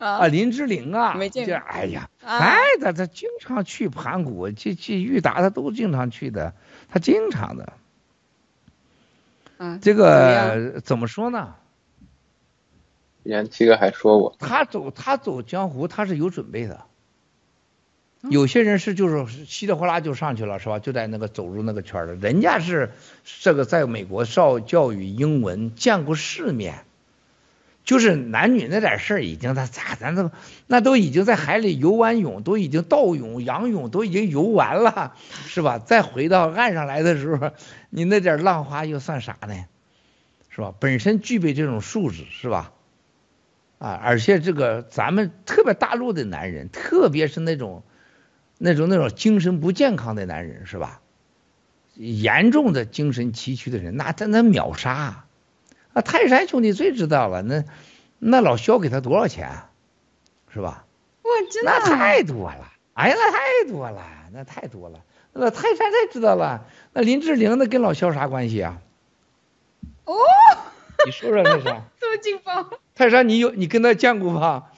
[0.01, 1.15] 啊，林志玲啊。
[1.15, 1.55] 没见过。
[1.55, 6.55] 哎呀，哎，他他经常去盘古，去去裕达，他都经常去的，
[6.89, 7.73] 他经常的。
[9.59, 11.55] 啊，这个怎么说呢？
[13.23, 16.85] 之七哥还说过，他走他走江湖，他是有准备的。
[18.23, 20.79] 有些人是就是稀里哗啦就上去了，是吧？
[20.79, 22.15] 就在那个走入那个圈了。
[22.15, 22.93] 人家是
[23.41, 26.85] 这个在美国受教育英文，见过世面。
[27.90, 30.31] 就是男女那点事儿，已经他咋咱都
[30.68, 35.16] 那都已经在海里游完泳，都已经倒泳、仰泳都已经游完了，
[35.48, 35.81] 是吧？
[35.81, 37.50] 再回到岸上来的时候，
[37.88, 39.64] 你那点浪花又算啥呢？
[40.50, 40.72] 是吧？
[40.79, 42.70] 本身具备这种素质，是吧？
[43.81, 47.83] 啊，而且这个咱们特别大陆的男人，特别是那种
[48.57, 51.00] 那种那种精神不健康的男人，是吧？
[51.96, 55.24] 严重的精神崎岖的人，那他那秒杀。
[55.92, 57.64] 啊，泰山兄弟最知道了，那
[58.18, 59.62] 那老肖给他多少钱，
[60.53, 60.85] 是吧？
[61.22, 61.72] 我，真的？
[61.72, 65.00] 那太多了，哎呀，那太多了，那太多了。
[65.33, 68.81] 那泰山太知道了，那林志玲那跟老肖啥关系啊？
[70.05, 70.14] 哦，
[71.07, 71.64] 你说说那是？
[72.00, 72.79] 这么劲爆？
[72.94, 74.72] 泰山，你有你跟他见过吧？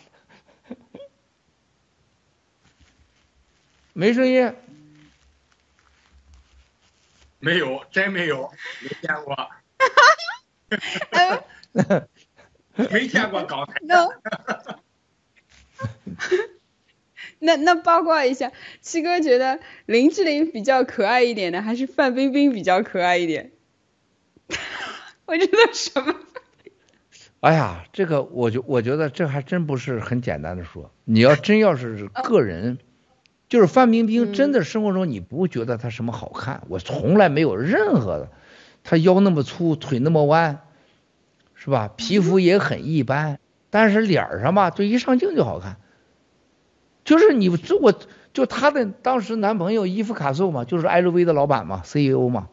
[3.94, 4.54] 没声音。
[7.38, 9.34] 没有，真没有，没见过。
[12.90, 13.74] 没见过高台。
[13.84, 14.08] 那
[17.38, 23.50] 那那八卦一下，七哥觉得林志玲比较可爱一点呢，还是范冰冰比较可爱一点？
[25.26, 26.14] 我觉得什么？
[27.40, 30.92] 哎呀，这个我觉我觉得这还真不是很简单的说。
[31.04, 32.78] 你要真要是个人，
[33.48, 36.62] 就是范冰冰，真的生活中你不觉得她什么好看？
[36.68, 38.30] 我从来没有任何的。
[38.84, 40.60] 他腰那么粗，腿那么弯，
[41.54, 41.88] 是吧？
[41.96, 43.38] 皮肤也很一般，
[43.70, 45.76] 但是脸上吧，就一上镜就好看。
[47.04, 47.94] 就是你就我
[48.32, 52.48] 就他的当时男朋友伊夫卡素嘛，就是 LV 的老板嘛，CEO 嘛。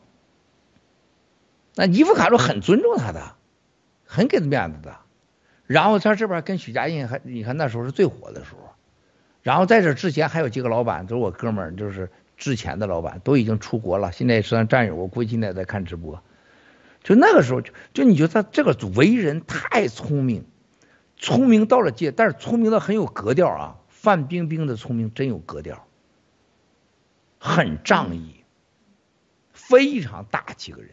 [1.75, 3.35] 那伊夫卡索很尊重他的，
[4.05, 4.97] 很给他面子的。
[5.65, 8.69] 然后他这边跟许家印还，你看那时候是最火的时候。
[9.41, 12.09] 然后在这之前还有几个老板，都是我哥们儿，就是。
[12.39, 16.23] 之前的老板都已经出国了，现在也是咱战友，我估计现在在看直播。
[17.03, 20.45] 就那个时候，就就你觉得他这个为人太聪明，
[21.17, 23.75] 聪明到了界，但是聪明的很有格调啊。
[23.89, 25.85] 范冰冰的聪明真有格调，
[27.37, 28.45] 很仗义，
[29.51, 30.91] 非常大气个人。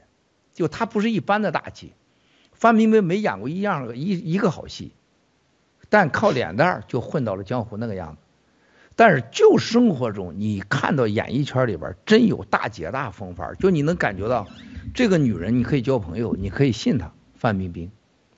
[0.52, 1.92] 就他不是一般的大气。
[2.52, 4.92] 范冰冰没演过一样一一个好戏，
[5.88, 8.25] 但靠脸蛋就混到了江湖那个样子。
[8.96, 14.48] 但是就生活中，你看到演艺圈里边真有大姐大风范，就你能感觉到
[14.94, 17.12] 这个女人你可以交朋友，你可以信她。
[17.38, 17.92] 范冰冰，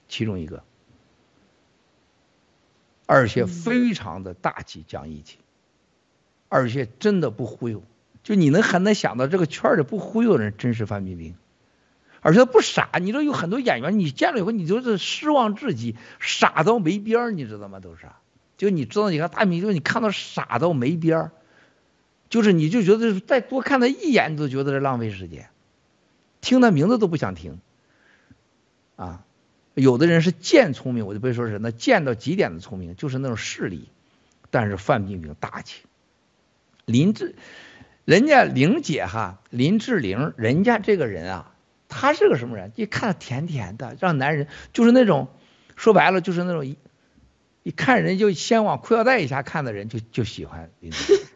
[0.08, 0.64] 其中一个，
[3.06, 5.38] 而且非常的大气讲义气，
[6.48, 7.84] 而且真的不忽悠，
[8.24, 11.36] 就你能很难想到这个圈里不忽悠人真是范冰冰，
[12.20, 12.90] 而且不傻。
[13.00, 17.78] 你知道有很多演员，你见了以后你就是失望至极，傻到没边儿，你知道吗？
[17.78, 18.08] 都是。
[18.58, 21.30] 就你知道，你看大明星，你看到傻到没边儿，
[22.28, 25.48] 就是你就觉得再多看他一眼，你都觉得是浪费时间，
[26.40, 27.60] 听他名字都不想听。
[28.96, 29.24] 啊，
[29.74, 33.88] 有的人是贱聪明，我就别说是那贱到极点的聪明，就是那种势利。
[34.50, 35.84] 但是范冰冰大气，
[36.84, 37.36] 林志，
[38.04, 41.54] 人家玲姐哈，林志玲，人家这个人啊，
[41.88, 42.72] 她是个什么人？
[42.74, 45.28] 一看甜甜的，让男人就是那种
[45.76, 46.74] 说白了就是那种。
[47.62, 51.22] 一看人就先往裤腰带以下看的人就就喜欢林志玲。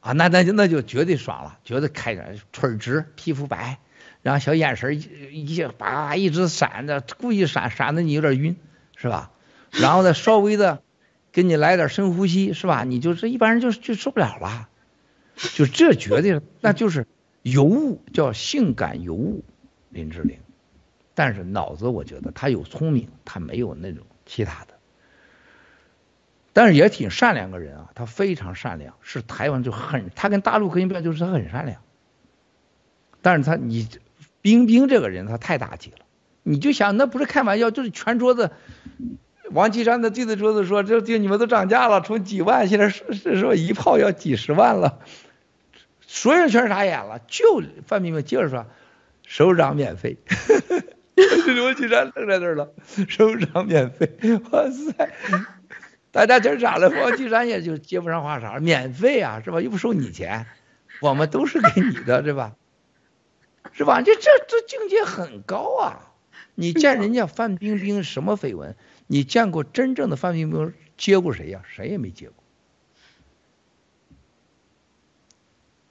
[0.00, 3.78] 啊，那那就那就绝对爽了，绝对开着腿直，皮肤白，
[4.20, 8.56] 然后小眼神一一叭一直闪着，故意闪闪的你有点晕，
[8.96, 9.30] 是吧？
[9.70, 10.82] 然后呢，稍微的
[11.32, 12.84] 给你来点深呼吸，是吧？
[12.84, 14.68] 你就这一般人就就受不了了，
[15.54, 17.06] 就这绝对那就是
[17.40, 19.42] 尤物，叫性感尤物，
[19.88, 20.38] 林志玲。
[21.14, 24.74] 但是脑子我觉得她有聪明，她没有那种其他的。
[26.52, 31.80] 但是也挺善良个人啊，他非常善良，是台湾就很，他跟大陆可以比，就是他很善良。
[33.22, 33.88] 但是他你
[34.40, 36.04] 冰冰这个人他太大气了，
[36.42, 38.52] 你就想那不是开玩笑，就是全桌子，
[39.50, 45.00] 王岐山的对着桌子说，这这你们都涨价了，从几万现在是是说一炮要几十万了，
[46.02, 48.66] 所有人全傻眼了，就范冰冰接着说，
[49.26, 50.18] 首长免费，
[51.16, 52.72] 王岐山愣在那儿了，
[53.08, 54.10] 首长免费，
[54.50, 55.10] 哇塞。
[56.10, 56.90] 大家今儿咋了？
[56.90, 59.60] 王岐山也就接不上话茬，免费啊，是吧？
[59.60, 60.46] 又不收你钱，
[61.00, 62.54] 我们都是给你的，对吧？
[63.72, 64.02] 是吧？
[64.02, 66.12] 这这这境界很高啊！
[66.54, 68.76] 你见人家范冰冰什么绯闻？
[69.06, 71.62] 你见过真正的范冰冰接过谁呀？
[71.66, 72.28] 谁也没接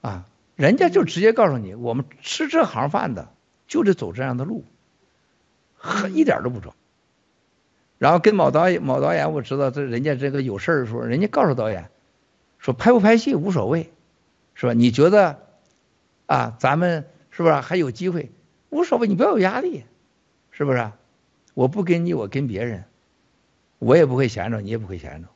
[0.00, 0.10] 过。
[0.10, 3.32] 啊，人家就直接告诉你，我们吃这行饭的
[3.66, 4.64] 就得走这样的路，
[5.84, 6.74] 很一点都不装。
[7.98, 11.90] 然后跟某导演，某导演我知道这人家这个有事儿的时候，人家告诉导演
[12.58, 13.92] 说拍不拍戏无所谓，
[14.54, 14.72] 是吧？
[14.72, 15.38] 你觉得
[16.26, 18.32] 啊，咱们是不是还有机会？
[18.70, 19.84] 无所谓，你不要有压力，
[20.50, 20.90] 是不是？
[21.54, 22.84] 我不跟你，我跟别人，
[23.78, 25.28] 我也不会闲着，你也不会闲着，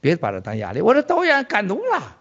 [0.00, 0.80] 别把这当压力。
[0.80, 2.17] 我这导演感动了。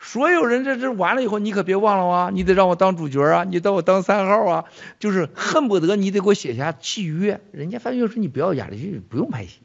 [0.00, 2.30] 所有人这这完了以后，你可别忘了啊！
[2.32, 3.44] 你得让我当主角啊！
[3.44, 4.64] 你让我当三号啊！
[5.00, 7.40] 就是恨不得你得给我写下契约。
[7.50, 9.58] 人家范冰冰说你不要演了，就不用拍戏。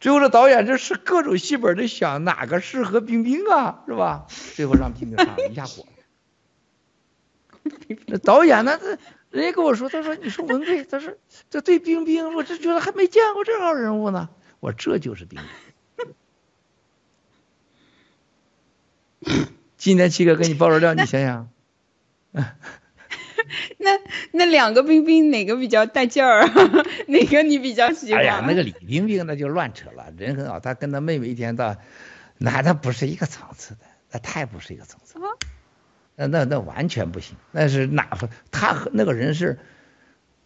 [0.00, 4.26] 最后这导演这是各种戏本的想哪个适合冰冰啊，是吧？
[4.54, 5.84] 最后让冰冰上了一下火。
[8.06, 8.78] 那导演呢？
[8.80, 8.98] 这
[9.30, 11.12] 人家跟我说，他说你说文贵，他说
[11.50, 14.28] 这对冰冰，我这觉得还没见过这号人物呢。
[14.60, 15.71] 我说这就是冰冰。
[19.76, 21.48] 今天七哥给你爆了料，你想想，
[22.32, 23.90] 那
[24.32, 26.48] 那两个冰冰哪个比较带劲儿？
[27.08, 28.20] 哪个你比较喜欢？
[28.20, 31.76] 哎呀，那个李冰冰那就乱扯了，人很好，他跟他妹妹一天到，
[32.38, 33.80] 那他不是一个层次的，
[34.10, 35.18] 那太不是一个层次。
[36.14, 38.28] 那那那完全不行，那是哪分？
[38.50, 39.58] 他和那个人是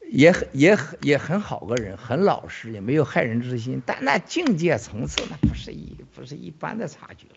[0.08, 7.34] 也很也很也很好个人，很老实，也没有害人之心，但那境界层次那不是一不是一般的差距了。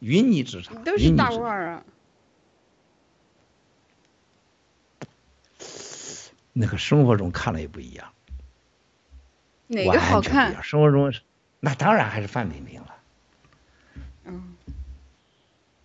[0.00, 1.82] 云泥之差，都是大腕儿啊。
[6.52, 8.08] 那个生活中看了也不一样。
[9.68, 10.62] 哪个好看？
[10.64, 11.12] 生活中，
[11.60, 12.96] 那当然还是范冰冰了。
[14.24, 14.56] 嗯。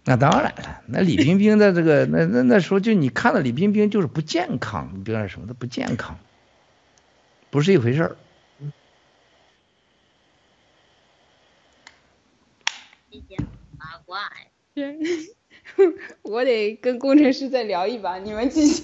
[0.06, 6.18] 那当然了，那李冰冰的这个， 那那那时候就你看到李冰冰就是不健康，你别说什么，她不健康，
[7.50, 8.16] 不是一回事儿。
[16.24, 18.84] 我得跟工程师再聊一把，你们继续。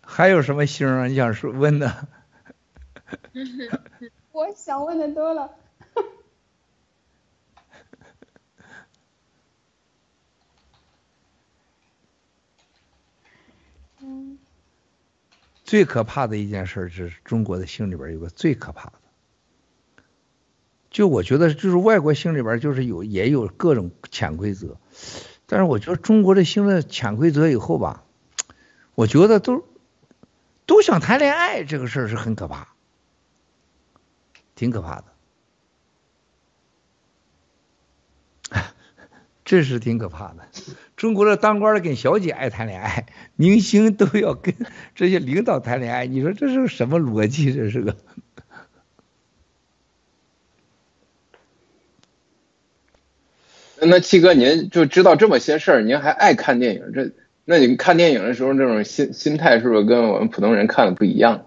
[0.00, 1.06] 还有什么星啊？
[1.06, 2.08] 你想说问的？
[4.32, 5.54] 我想问的多了。
[15.64, 18.92] 最可怕的一件事是中国的心里边有个最可怕的，
[20.90, 24.76] 就我觉得就是外国心里边就是有也有各种潜规则，
[25.46, 28.04] 但是我觉得中国的星的潜规则以后吧，
[28.94, 29.64] 我觉得都
[30.66, 32.68] 都想谈恋爱这个事儿是很可怕，
[34.54, 35.15] 挺可怕的。
[39.46, 40.48] 这是挺可怕的。
[40.96, 44.54] 中国的当官的跟小姐爱谈恋爱， 明星都要跟
[44.94, 47.54] 这些领导谈恋爱，你说这是什么逻辑？
[47.54, 47.96] 这是个。
[53.80, 56.92] 那七哥，您就知道这么些事儿，您还爱看电影？
[56.92, 57.12] 这
[57.44, 61.46] 那你看电影的时候，这种心心态是不是跟我们普通人看的不一样？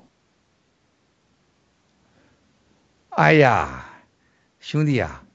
[3.10, 3.90] 哎呀，
[4.62, 5.26] 兄弟啊！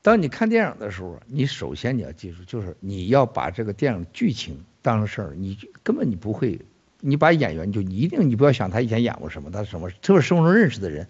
[0.00, 6.60] 当你看电影的时候，你首先你要记住，就是你要把这个电影剧情当成事儿，你根本你不会，
[7.00, 11.08] 你把演员就一定你不要想他以前演过什么，他什么，特别是生活中认识的人，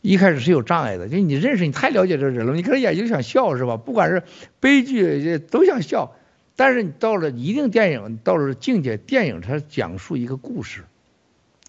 [0.00, 3.76] 一开始是有障碍的，就是你认识你太了解这人了，你看他眼睛想笑是吧？
[3.76, 4.22] 不管是
[4.60, 6.14] 悲剧都想笑，
[6.54, 10.84] 但是你到了一定电影到了境界，电影它讲述一个故事，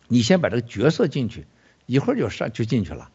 [0.07, 1.45] 你先把这个角色进去，
[1.87, 3.09] 一会儿就上就进去了，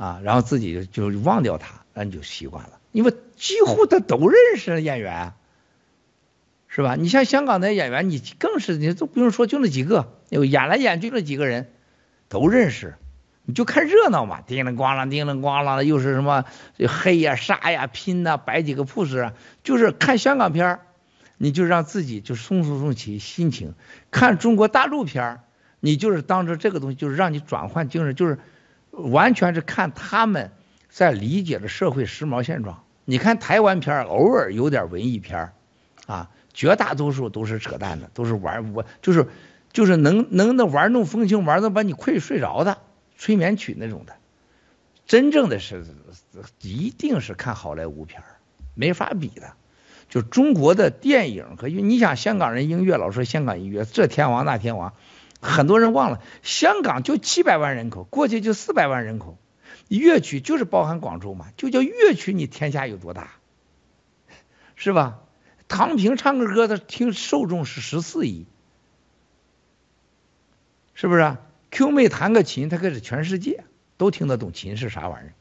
[0.00, 5.34] 啊，然后自己就就忘掉他，那你就习惯了，因为几乎他都认识演员，
[6.68, 6.96] 是吧？
[6.96, 11.70] 你像香港的演员，你更是你都不用说，就那几个，演来演去那几个人
[12.30, 12.94] 都认识。
[13.44, 16.46] 你就看热闹嘛，叮铃咣啷，叮铃咣啷的，又是什么
[16.88, 19.32] 黑呀、杀呀、拼呐，摆几个 pose，
[19.64, 20.80] 就是看香港片儿，
[21.36, 23.72] 你就让自己就松松松起心情；
[24.10, 25.40] 看中国大陆片儿，
[25.80, 28.38] 你就是当着这个东西，就是让你转换精神，就是
[29.00, 30.52] 完全是看他们
[30.88, 32.84] 在理解的社会时髦现状。
[33.04, 35.52] 你看台湾片，偶尔有点文艺片，
[36.06, 39.26] 啊，绝大多数都是扯淡的，都是玩我就是
[39.72, 42.78] 就是能能那玩弄风情，玩的把你困睡着的。
[43.18, 44.14] 催眠曲那种的，
[45.06, 45.84] 真正的是
[46.62, 48.22] 一定是看好莱坞片，
[48.74, 49.52] 没法比的。
[50.08, 54.94] 就中国的电影和因为，你想香港人音乐老说香港音乐这天王那天王，
[55.40, 59.38] 很多人忘了香港就七百万人口，过去就四百万人口，
[59.88, 63.32] 粤曲就是包含广州嘛，就叫粤曲，你天下有多大，
[64.76, 65.20] 是吧？
[65.66, 68.46] 唐平唱个歌，他听受众是十四亿，
[70.94, 73.62] 是不是啊？Q 妹弹个琴，他可是全世界
[73.96, 75.32] 都听得懂琴是啥玩意儿。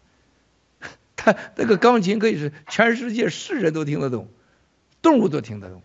[1.18, 4.30] 他那个钢琴可以是全世界世人都听得懂，
[5.02, 5.82] 动物都听得懂。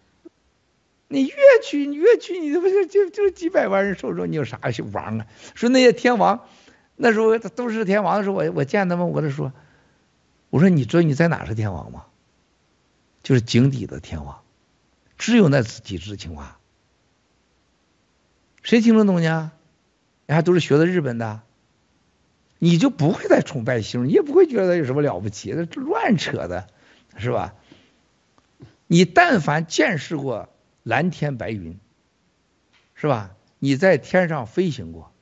[1.14, 4.58] 你粤曲，你粤曲，你这不是就就几百万人受众，你有啥
[4.92, 5.26] 王啊？
[5.54, 6.48] 说那些天王，
[6.96, 9.52] 那时候都是天王的时候，我我见他们，我就说，
[10.50, 12.06] 我说你知道你在哪是天王吗？
[13.22, 14.42] 就是井底的天王，
[15.16, 16.58] 只有那几只青蛙，
[18.62, 19.52] 谁听得懂呢？
[20.26, 21.42] 人家都是学的日本的，
[22.58, 26.66] 你就不会再崇拜星，你也不会觉得有什么了不起，那乱扯的，
[27.16, 27.54] 是吧？
[28.86, 30.48] 你但凡见识过
[30.84, 31.76] 蓝天白云，
[32.94, 33.34] 是吧？
[33.58, 35.12] 你在天上飞行过，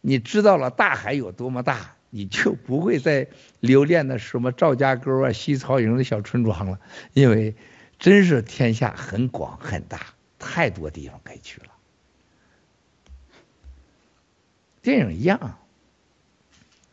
[0.00, 3.28] 你知道了大海有多么大，你就不会再
[3.60, 6.80] 留恋那什么赵家沟啊、西曹营的小村庄了，
[7.12, 7.54] 因为
[7.98, 11.66] 真是天下很广很大，太多地方可以去了。
[14.80, 15.58] 电影一样，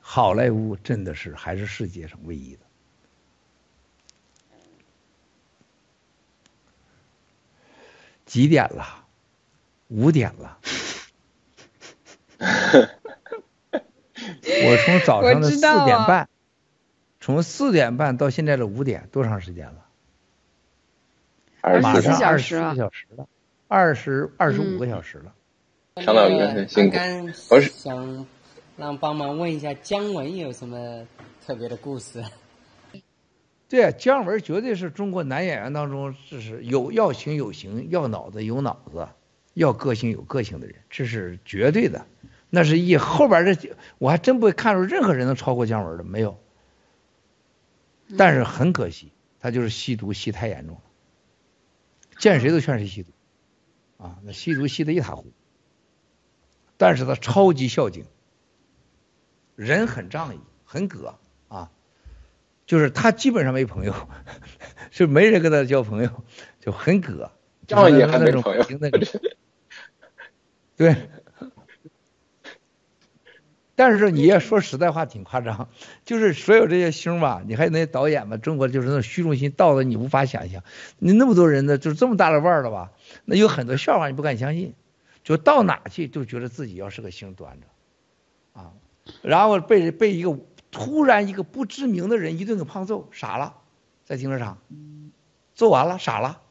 [0.01, 2.59] 好莱坞真的是还是世界上唯一的。
[8.29, 8.85] 几点了？
[9.87, 10.59] 五点了。
[14.61, 16.29] 我从早上的四点半，
[17.19, 19.83] 从四点半到现在的五点，多长时间了？
[21.81, 23.27] 马上二十四小时了，
[23.67, 25.33] 二十二十五个小时了。
[25.95, 26.97] 常老师很辛苦。
[27.49, 28.27] 我是想
[28.77, 31.07] 让帮忙问一下姜文有什么
[31.47, 32.23] 特别的故事？
[33.69, 39.07] 对啊，姜文绝对是中国男演员当中，这是有要型有型，要脑子有脑子，
[39.53, 42.07] 要个性有个性的人，这是绝对的。
[42.49, 46.39] 那是一后边这，我还真不会看出任何人能超过姜文的，没有。
[48.17, 50.81] 但是很可惜，他就是吸毒吸太严重了，
[52.17, 53.11] 见谁都劝谁吸毒，
[53.97, 55.31] 啊，那吸毒吸得一塌糊涂。
[56.75, 58.05] 但是他超级孝敬，
[59.55, 61.19] 人很仗义，很葛啊，
[62.69, 63.95] 就是他基本上没朋友，
[64.91, 66.23] 就没人跟他交朋友，
[66.59, 67.31] 就很葛，
[67.65, 68.63] 仗义还没朋友，
[70.77, 70.95] 对。
[73.73, 75.69] 但是你也说实在话挺夸张，
[76.05, 80.63] 就是所有这些星吧，你还有那些导演吧，中国就是那种虚荣心到了你无法想象，
[80.99, 82.91] 你那么多人呢，就是这么大的腕儿了吧，
[83.25, 84.75] 那有很多笑话你不敢相信。
[85.23, 87.67] 就到哪去就觉得自己要是个星端着，
[88.61, 88.73] 啊，
[89.23, 90.37] 然后被被一个
[90.71, 93.55] 突然一个不知名的人一顿给胖揍，傻了，
[94.05, 94.57] 在停车场，
[95.55, 96.41] 揍完了傻了，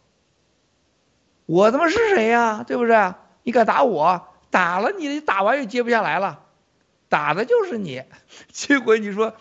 [1.47, 2.65] 我他妈是谁呀？
[2.65, 3.15] 对不对？
[3.43, 4.29] 你敢打我？
[4.51, 6.43] 打了你，打完又接不下来了，
[7.09, 8.03] 打的就是你。
[8.51, 9.35] 结果你说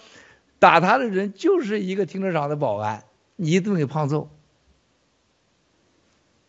[0.60, 3.06] 打他的人就是一个停车场的保安，
[3.36, 4.30] 你一顿给胖揍，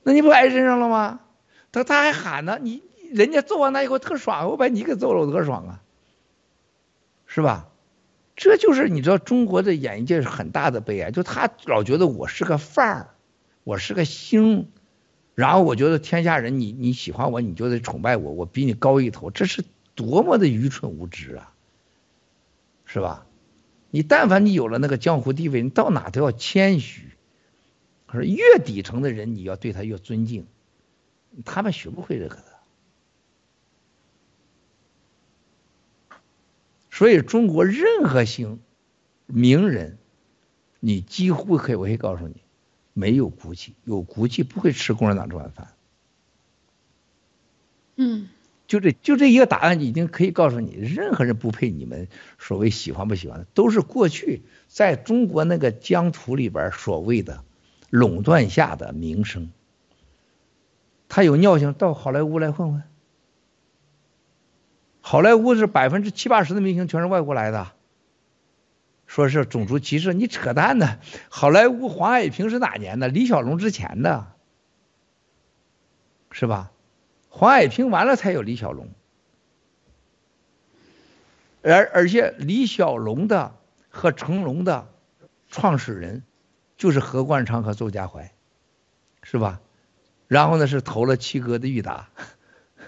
[0.02, 1.20] 那你不挨身上了吗？
[1.70, 5.80] 他他还喊呢，你人家揍完他以后特爽，我把你给揍了，我多爽啊，
[7.26, 7.67] 是吧？
[8.38, 13.08] 这就是你知道中国的演艺界是很大的悲哀，就他老觉得我是个范儿，
[13.64, 14.68] 我是个星，
[15.34, 19.64] 然后我觉得天下人你你喜欢我，你就得崇拜我，我比你高一头，这是
[19.96, 21.52] 多么的愚蠢无知啊，
[22.84, 23.26] 是吧？
[23.90, 27.08] 你但凡你有了那个江湖地位，你到哪都要谦虚，
[28.06, 30.46] 可是越底层的人，你要对他越尊敬。
[31.44, 32.36] 他们学不会这个
[36.98, 38.58] 所以中国任何姓
[39.26, 39.98] 名人，
[40.80, 42.42] 你几乎可以，我可以告诉你，
[42.92, 45.68] 没有骨气，有骨气不会吃共产党这碗饭。
[47.94, 48.26] 嗯，
[48.66, 57.44] 就这就这一个答案，已经可以告诉你，任何人不配你们所谓喜欢不喜欢的，都是过去在中国那个疆土里边所谓的
[57.90, 59.52] 垄断下的名声。
[61.08, 62.82] 他有尿性到好莱坞来混混。
[65.10, 67.72] 好莱坞是百分之七八十的明星全是外国来的，
[69.06, 70.98] 说是种族歧视，你扯淡呢！
[71.30, 73.08] 好莱坞黄海平是哪年的？
[73.08, 74.26] 李小龙之前的，
[76.30, 76.72] 是吧？
[77.30, 78.90] 黄海平完了才有李小龙，
[81.62, 83.54] 而而且李小龙的
[83.88, 84.88] 和成龙的
[85.48, 86.22] 创始人
[86.76, 88.30] 就是何冠昌和周家怀，
[89.22, 89.62] 是吧？
[90.26, 92.10] 然后呢是投了七哥的裕达，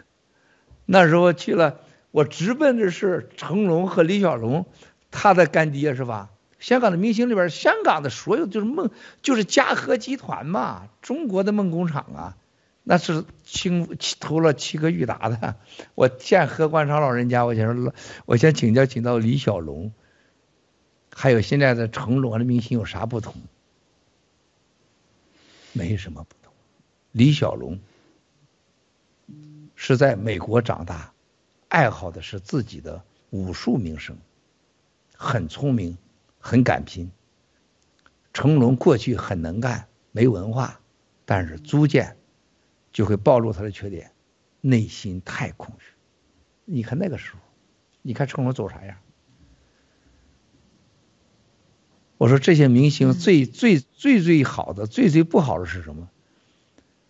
[0.85, 1.81] 那时候去了。
[2.11, 4.67] 我直奔的是成龙和李小龙，
[5.11, 6.31] 他的干爹是吧？
[6.59, 8.91] 香港的明星里边，香港的所有就是梦，
[9.23, 12.37] 就是嘉禾集团嘛，中国的梦工厂啊，
[12.83, 15.57] 那是清投了七个裕达的。
[15.95, 17.95] 我见何冠昌老人家，我先说，
[18.27, 19.93] 我先请教请到李小龙，
[21.15, 23.35] 还有现在的成龙的明星有啥不同？
[25.73, 26.53] 没什么不同。
[27.13, 27.79] 李小龙
[29.77, 31.13] 是在美国长大。
[31.71, 34.19] 爱好的是自己的武术名声，
[35.17, 35.97] 很聪明，
[36.41, 37.13] 很敢拼。
[38.35, 40.81] 成龙过去很能干，没文化，
[41.25, 42.17] 但是逐渐
[42.93, 44.11] 就会暴露他的缺点，
[44.61, 45.93] 内心太空虚。
[46.65, 47.39] 你看那个时候，
[48.03, 48.97] 你看成龙走啥样？
[52.19, 56.11] 我说这些明星最最最最好的，最最不好的是什么？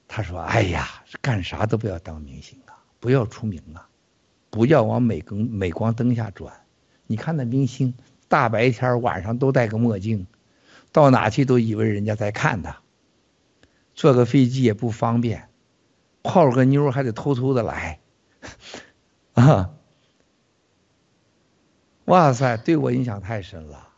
[0.07, 3.89] 他说：“哎呀，干啥都不要当明星啊，不要出名啊。”
[4.51, 6.53] 不要往美光美光灯下转，
[7.07, 7.95] 你看那明星，
[8.29, 10.27] 大白天晚上都戴个墨镜，
[10.93, 12.81] 到哪去都以为人家在看他。
[13.95, 15.49] 坐个飞机也不方便，
[16.23, 18.01] 泡个妞还得偷偷的来，
[19.35, 19.71] 啊！
[22.07, 23.90] 哇塞，对我影响太深了。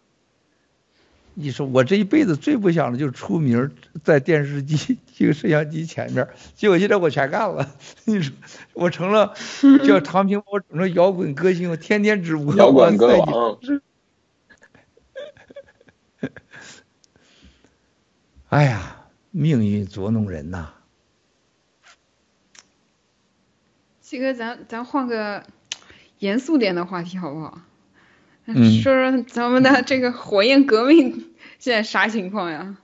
[1.34, 3.70] 你说我这一辈子最不想的就是出名，
[4.04, 7.74] 在电视机、 这个摄像机前面，结果现在我全干了。
[8.04, 8.34] 你说
[8.74, 9.34] 我成了
[9.86, 12.54] 叫唐平，我成了摇滚歌星，我天天直播。
[12.56, 13.58] 摇滚歌王。
[18.48, 20.68] 哎呀，命运捉弄人呐！
[24.02, 25.46] 七哥，咱咱换个
[26.18, 27.62] 严肃点的话题好不好？
[28.44, 32.76] 嗯，说说咱们的这个火焰革命现在啥情况呀？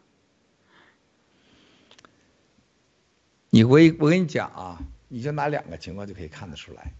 [3.51, 4.79] 你我我跟你讲啊，
[5.09, 6.93] 你就拿两个情况就可以看得出来。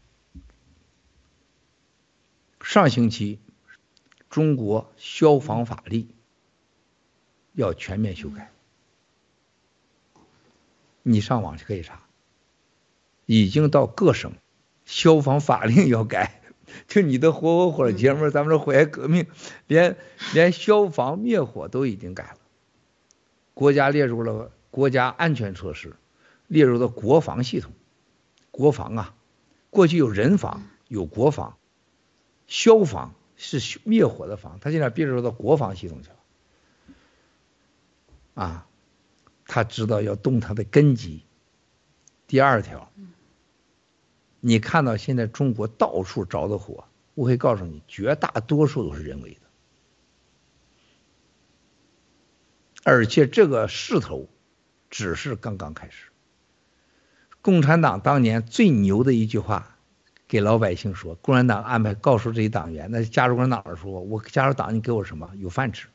[2.61, 3.39] 上星期，
[4.29, 6.09] 中国消防法律
[7.53, 8.51] 要全面修改，
[11.03, 12.03] 你上网就可以查，
[13.25, 14.33] 已经到各省
[14.85, 16.38] 消防法令要改。
[16.87, 19.27] 就你的火火火节目，咱们这火焰革命，
[19.67, 19.97] 连
[20.33, 22.39] 连消防灭火都已经改了，
[23.55, 25.97] 国家列入了国家安全措施，
[26.47, 27.73] 列入了国防系统，
[28.51, 29.15] 国防啊，
[29.71, 31.57] 过去有人防，有国防，
[32.47, 36.17] 消防是灭火的防，他现在列入到国防系统去了，
[38.45, 38.67] 啊，
[39.47, 41.23] 他知道要动他的根基。
[42.27, 42.93] 第二条。
[44.41, 46.85] 你看到现在中国到处着的火，
[47.15, 49.41] 我可以告诉你，绝大多数都是人为的，
[52.85, 54.29] 而且这个势头
[54.91, 56.13] 只是刚刚开始。
[57.43, 59.77] 共产党当年最牛的一句话，
[60.29, 65.33] 给老百姓说：共产党安排告诉这些党员，那加入共产党的时候，我加入党，你给我什么？
[65.35, 65.89] 有饭吃，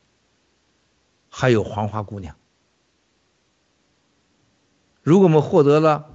[1.30, 2.36] 还有黄花姑娘。
[5.02, 6.10] 如果我们获得了。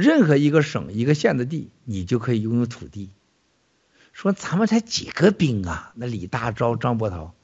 [0.00, 3.10] 任何一个省一个县的地，你就可以拥有土地。
[4.12, 5.92] 说咱们才几个兵啊？
[5.94, 7.34] 那李大钊、张伯涛，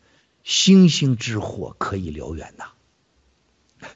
[0.43, 2.65] 星星之火可以燎原呐！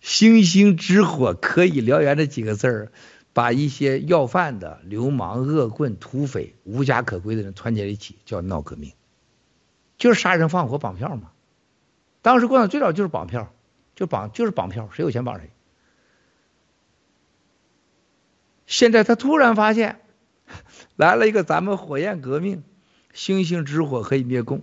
[0.00, 2.92] 星星之火可以燎原这几个字儿，
[3.32, 8.92] 把一些要饭的流氓、恶棍、土匪、无家可归的人团结在一起，叫闹革命，
[9.96, 11.30] 就是杀人放火绑票嘛。
[12.22, 13.52] 当时共产党最早就是绑票，
[13.94, 15.50] 就绑就是绑票，谁有钱绑谁。
[18.70, 20.00] 现在他突然发现，
[20.94, 22.62] 来了一个咱们火焰革命，
[23.12, 24.62] 星星之火可以灭共。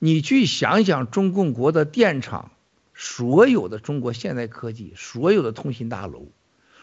[0.00, 2.50] 你去想想，中共国的电厂，
[2.94, 6.26] 所有的中国现代科技，所有的通信大楼，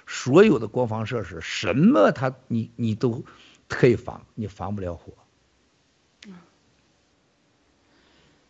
[0.06, 3.26] 所有的国防设施，什么他你你都
[3.68, 5.12] 可以防，你防不了火。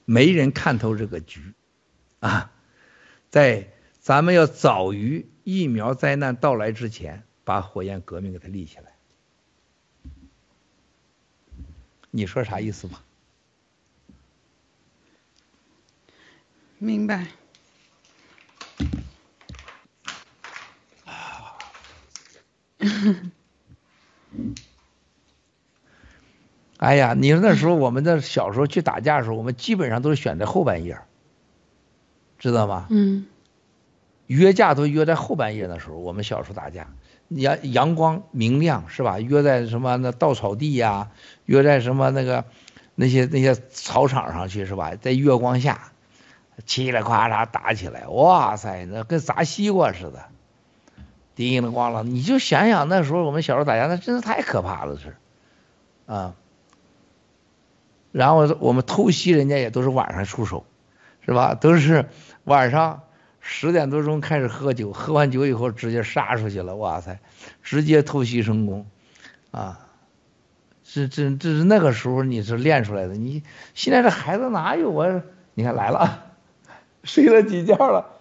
[0.05, 1.55] 没人看透这个局，
[2.19, 2.51] 啊，
[3.31, 8.91] 在咱们要早于疫苗灾难到来之前，把火焰革命给它立起来。
[12.11, 13.01] 你说啥意思吧？
[16.79, 17.27] 明白。
[26.75, 30.99] 哎呀，你说那时候我们的小时候去打架的时候，我们基本上都是选在后半夜，
[32.37, 32.87] 知道吗？
[32.89, 33.25] 嗯。
[34.27, 36.87] 约架都约在后半夜的时候，我们小时候打架，
[37.29, 39.19] 阳阳光明亮是吧？
[39.19, 41.09] 约在什么那稻草地呀、
[41.45, 42.45] 约在什么那个
[42.95, 44.95] 那些那些草场上去是吧？
[44.95, 45.91] 在月光下，
[46.65, 50.25] 嘁哩喀嚓打起来，哇塞，那跟砸西瓜似的。
[51.35, 55.15] 叮了咣啷，你就想想那时候我们小时候打架，那真是太可怕了，是
[56.07, 56.33] 啊。
[58.11, 60.65] 然后我们偷袭人家也都是晚上出手，
[61.23, 61.53] 是吧？
[61.53, 62.09] 都是
[62.43, 63.03] 晚上
[63.49, 67.17] 十点多钟开始喝酒，喝完酒以后直接杀出去了，哇塞，
[67.63, 68.85] 直接偷袭成功，
[69.51, 69.87] 啊，
[70.83, 73.15] 这这这是那个时候你是练出来的。
[73.15, 73.43] 你
[73.73, 75.23] 现在这孩子哪有啊？
[75.53, 76.33] 你看来了，
[77.05, 78.17] 睡了几觉了？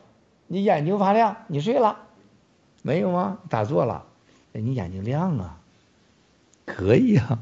[0.47, 1.99] 你眼睛发亮，你睡了。
[2.83, 3.39] 没有吗？
[3.51, 4.05] 打坐了，
[4.53, 5.59] 哎，你眼睛亮啊，
[6.65, 7.41] 可以啊。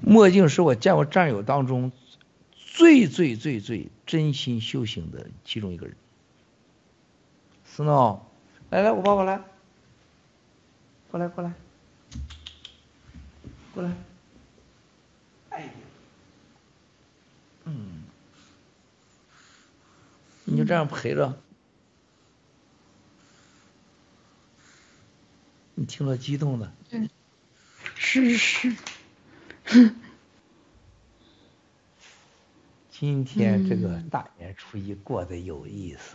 [0.00, 1.92] 墨镜是我见过战友当中
[2.74, 5.94] 最最最最真心修行的其中一个人。
[7.64, 8.22] Snow，
[8.68, 9.40] 来来，我抱过来，
[11.08, 11.52] 过来过来，
[13.72, 13.92] 过来，
[15.50, 15.72] 哎，
[17.64, 18.02] 嗯，
[20.42, 21.40] 你就这样陪着。
[25.76, 27.08] 你听了激动的，嗯，
[27.94, 28.74] 是是，
[32.96, 36.14] 今天这个大年初一过得有意思，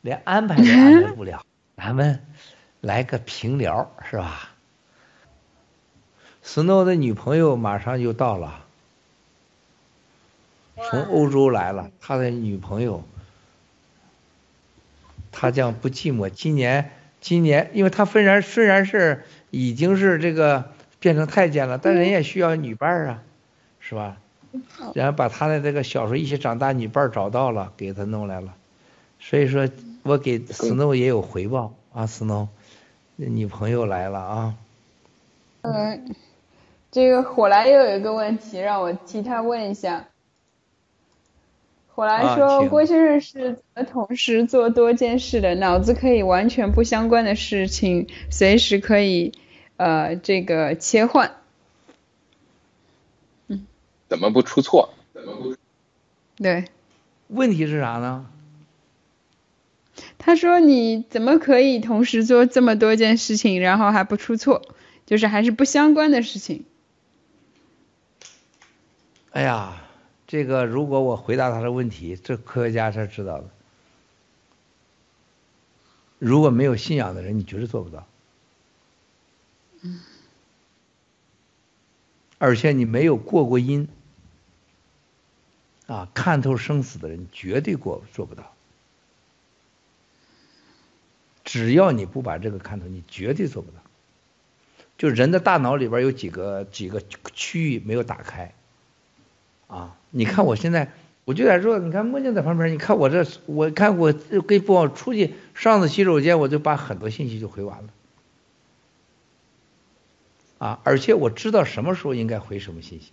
[0.00, 2.26] 连安排都安排不了，咱们
[2.80, 4.50] 来个平聊是吧
[6.44, 8.64] ？Snow 的女朋友马上就到了，
[10.74, 13.04] 从欧洲来了，他的女朋友，
[15.30, 16.90] 他将不寂寞，今年。
[17.20, 23.22] 今年，因为他虽然虽然是已经是这个变成太监了，但人也需要女伴啊，
[23.78, 24.16] 是吧？
[24.94, 28.54] 然后把他的这个小时候一起长大女伴找到了，给他弄来了。
[29.20, 29.68] 所以说
[30.02, 32.48] 我给 Snow 也有回报啊，Snow，
[33.16, 34.54] 女朋友来了啊。
[35.62, 36.14] 嗯，
[36.90, 40.06] 这个火来又有一个问题，让我替他问一下。
[41.94, 45.56] 火来说，啊、郭先生是怎么同时做多件事的？
[45.56, 49.32] 脑子可以完全不相关的事情，随时可以
[49.76, 51.32] 呃这个切换。
[54.08, 54.94] 嗯，怎么不出错？
[55.12, 55.56] 怎么不？
[56.36, 56.64] 对，
[57.28, 58.26] 问题是啥呢？
[60.16, 64.62] 他说你怎么可以同时做这么多件事情，然后还不出错？
[65.06, 66.64] 就是还是不相关的事情。
[69.30, 69.84] 哎呀。
[70.30, 73.48] 这个如果我回答他的问题，这科学家是知道的。
[76.18, 78.06] 如果没有信仰的人，你绝对做不到。
[79.80, 80.00] 嗯
[82.36, 83.88] 而且你没有过过因，
[85.88, 88.54] 啊，看透生死的人绝对过做不到。
[91.44, 93.78] 只要你不把这个看透，你绝对做不到。
[94.98, 97.00] 就人的大脑里边有几个几个
[97.32, 98.52] 区域没有打开。
[99.66, 100.92] 啊，你看我现在，
[101.24, 107.88] 我就在这，你看墨镜在旁边，你看我这，我看我跟不往出去上次洗手间，我就把很多信息就回完了。
[110.58, 113.12] 啊，而且我知道什么时候应该回什么信息。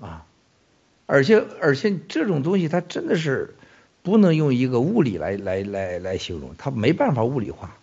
[0.00, 0.26] 啊，
[1.06, 3.54] 而且而且这种东西它真的是
[4.02, 7.76] 不能用一个物理来来来来形容，它没办法物理化。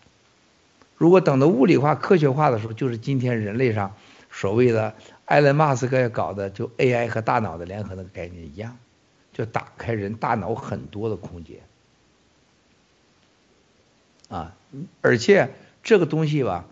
[0.98, 3.96] 如果等到物理化、科学化的时候，就是今天人类上
[4.32, 4.96] 所谓的。
[5.30, 8.80] 埃隆·马斯克搞的就 AI 和大脑的联合那个概念一样，
[9.32, 11.60] 就打开人大脑很多的空间，
[14.28, 14.56] 啊，
[15.02, 15.52] 而且
[15.84, 16.66] 这个东西吧，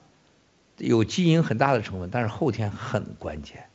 [0.77, 3.65] 有基因很大的成分，但是后天很关键。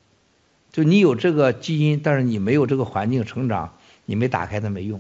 [0.73, 4.99] 就你有这个基因，但是你没有这个环境成长，你没打开它没用，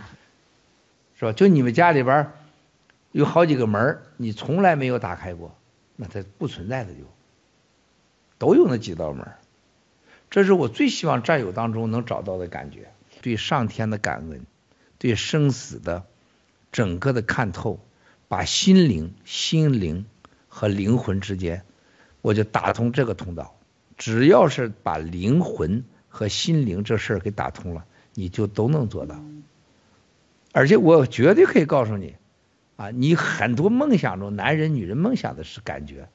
[1.18, 1.32] 是吧？
[1.32, 2.30] 就你们家里边
[3.10, 5.56] 有好几个门，你从来没有打开过，
[5.96, 7.00] 那它不存在的就
[8.36, 9.26] 都有那几道门。
[10.30, 12.92] 这是我最希望战友当中能找到的感觉，
[13.22, 14.44] 对上天的感恩，
[14.98, 16.04] 对生死的
[16.70, 17.80] 整个的看透，
[18.28, 20.06] 把心灵、心灵
[20.48, 21.64] 和灵魂之间，
[22.20, 23.54] 我就打通这个通道。
[24.04, 29.14] 只要是把灵魂和心灵这事儿给打通了，你就都能做到。
[30.50, 32.16] 而且我绝对可以告诉你，
[32.74, 36.08] 啊，你很多梦想中，男人、女人梦想的是感觉，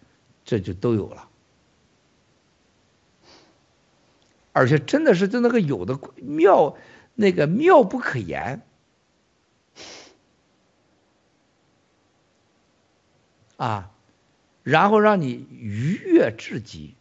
[0.44, 1.30] 这就都有了。
[4.52, 6.76] 而且真的是就那个有的妙，
[7.16, 8.64] 那个妙不可言。
[13.56, 13.92] 啊，
[14.64, 16.96] 然后让你愉悦至极，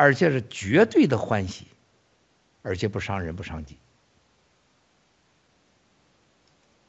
[0.00, 1.66] 而且是绝对的欢喜，
[2.62, 3.76] 而且不伤人不伤己。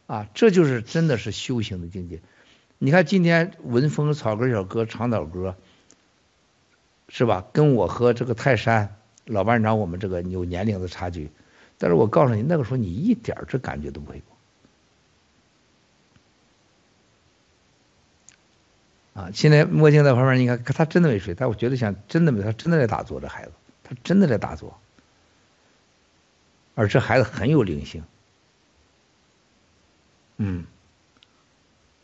[0.07, 2.21] 啊，这就是真的是修行的境界。
[2.77, 5.57] 你看今天文风草根小哥长岛哥，
[7.09, 7.45] 是吧？
[7.51, 8.95] 跟我和这个泰山
[9.25, 11.31] 老班长，我们这个有年龄的差距，
[11.77, 14.23] 但是我告诉你，那个时候你一点这感觉都不会有。
[19.13, 23.51] 啊，现在墨镜在旁边，你看他真的没睡，但我觉得像真的没，他真的在打坐，这孩子，
[23.83, 24.79] 他真的在打坐，
[26.75, 28.03] 而这孩子很有灵性。
[30.37, 30.65] 嗯，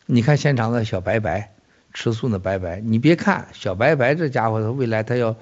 [0.04, 1.54] 你看现场的小白白，
[1.94, 5.34] 吃素的白白，你别看小白白这家伙，他未来他要，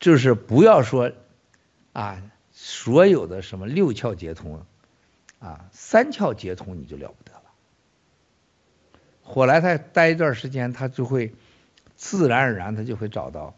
[0.00, 1.12] 就是不要说，
[1.92, 4.64] 啊，所有的什么六窍皆通，
[5.38, 7.21] 啊，三窍皆通你就了不
[9.24, 9.32] 得。
[9.32, 11.32] 后来他待一段时间，他就会
[11.96, 13.54] 自然而然，他就会找到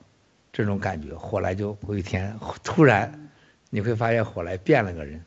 [0.53, 1.15] 这种感觉。
[1.15, 3.31] 火来就有一天，突然
[3.71, 5.25] 你会发现，火来变了个人。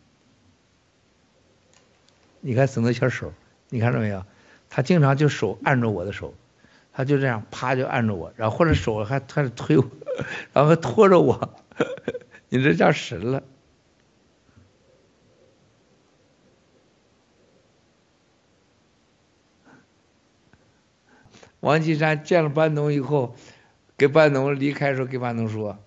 [2.39, 3.33] 你看沈德全手，
[3.69, 4.23] 你看到没有？
[4.69, 6.33] 他经常就手按着我的手，
[6.93, 9.83] 他就这样啪就按着我，然后或者手还开始推我，
[10.53, 11.55] 然后还拖着我，
[12.49, 13.43] 你这叫神了。
[21.59, 23.35] 王岐山见了班农以后，
[23.97, 25.79] 给班农离开时候，给班农说：“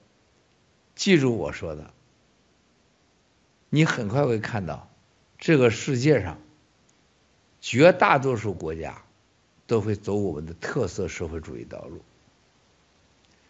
[0.96, 1.92] 记住我说的，
[3.68, 4.90] 你很快会看到，
[5.38, 6.38] 这个世界上
[7.60, 9.02] 绝大多数国家
[9.68, 12.00] 都会走我们的特色社会主义道路。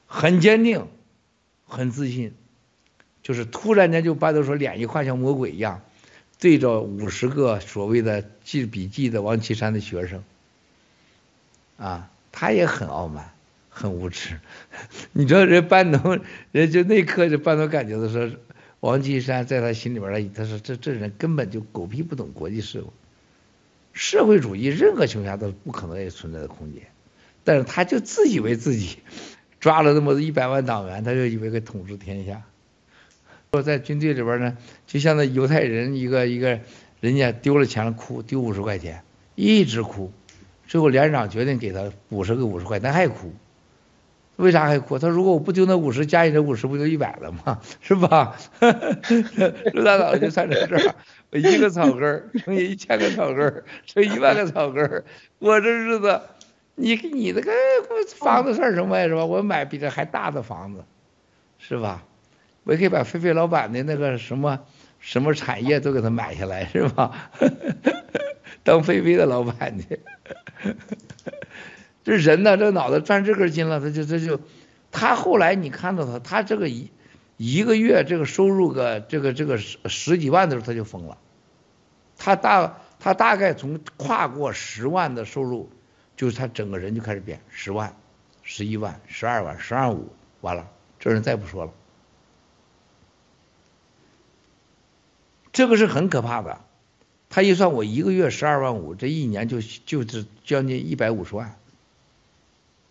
[0.07, 0.87] 很坚定，
[1.65, 2.35] 很自信，
[3.23, 5.81] 就是突然间就班农说脸一换像魔鬼一样，
[6.39, 10.23] 对着五十个所谓的记笔记的王岐山的学生。”
[11.81, 13.33] 啊，他也很傲慢，
[13.71, 14.39] 很无耻。
[15.13, 16.21] 你知道人班农，
[16.53, 18.31] 人就那刻就班农感觉到说，
[18.81, 22.93] 王岐山在他心里边，他说这这人根本就狗屁不懂国际事务，
[23.95, 26.83] 社会主义任何情况下都是不可能有存在的空间。
[27.43, 28.99] 但是他就自以为自己
[29.59, 32.43] 抓了那么一百万党员，他就以为可以统治天下。
[33.53, 36.61] 说在军队里边呢，就像那犹太人一个一个，
[37.01, 39.03] 人家丢了钱了哭，丢五十块钱，
[39.35, 40.13] 一直哭。
[40.71, 43.35] 最后连长决定给他五十个五十块，他还哭，
[44.37, 45.01] 为啥还哭？
[45.01, 47.59] 他说如果我不丢那五十，加你这五十不就一百了吗？
[47.81, 48.37] 是吧？
[49.75, 50.95] 陆大岛就算这事儿，
[51.37, 55.05] 一个草根儿乘以一千个草根儿，乘一万个草根儿，
[55.41, 56.21] 我这日子，
[56.77, 57.51] 你给你那个
[58.21, 59.09] 房子算什么呀？
[59.09, 59.25] 是吧？
[59.25, 60.85] 我买比这还大的房子，
[61.59, 62.05] 是吧？
[62.63, 64.61] 我也可以把菲菲老板的那个什么
[65.01, 67.11] 什么产业都给他买下来，是吧？
[68.63, 70.01] 当菲菲的老板去。
[72.03, 74.41] 这人呢，这脑子转这根筋了，他就这就，
[74.91, 76.91] 他后来你看到他，他这个一
[77.37, 81.19] 一个月这个收入个这个这个十十几万的时候他就疯了，
[82.17, 85.71] 他大他大概从跨过十万的收入，
[86.17, 87.95] 就是他整个人就开始变，十万、
[88.43, 90.09] 十一万、十二万、十二五，
[90.41, 90.67] 完了，
[90.99, 91.73] 这人再不说了，
[95.53, 96.61] 这个是很可怕的。
[97.33, 101.57] 他一算，我一个月十二万五，这一年就就是将近一百五十万。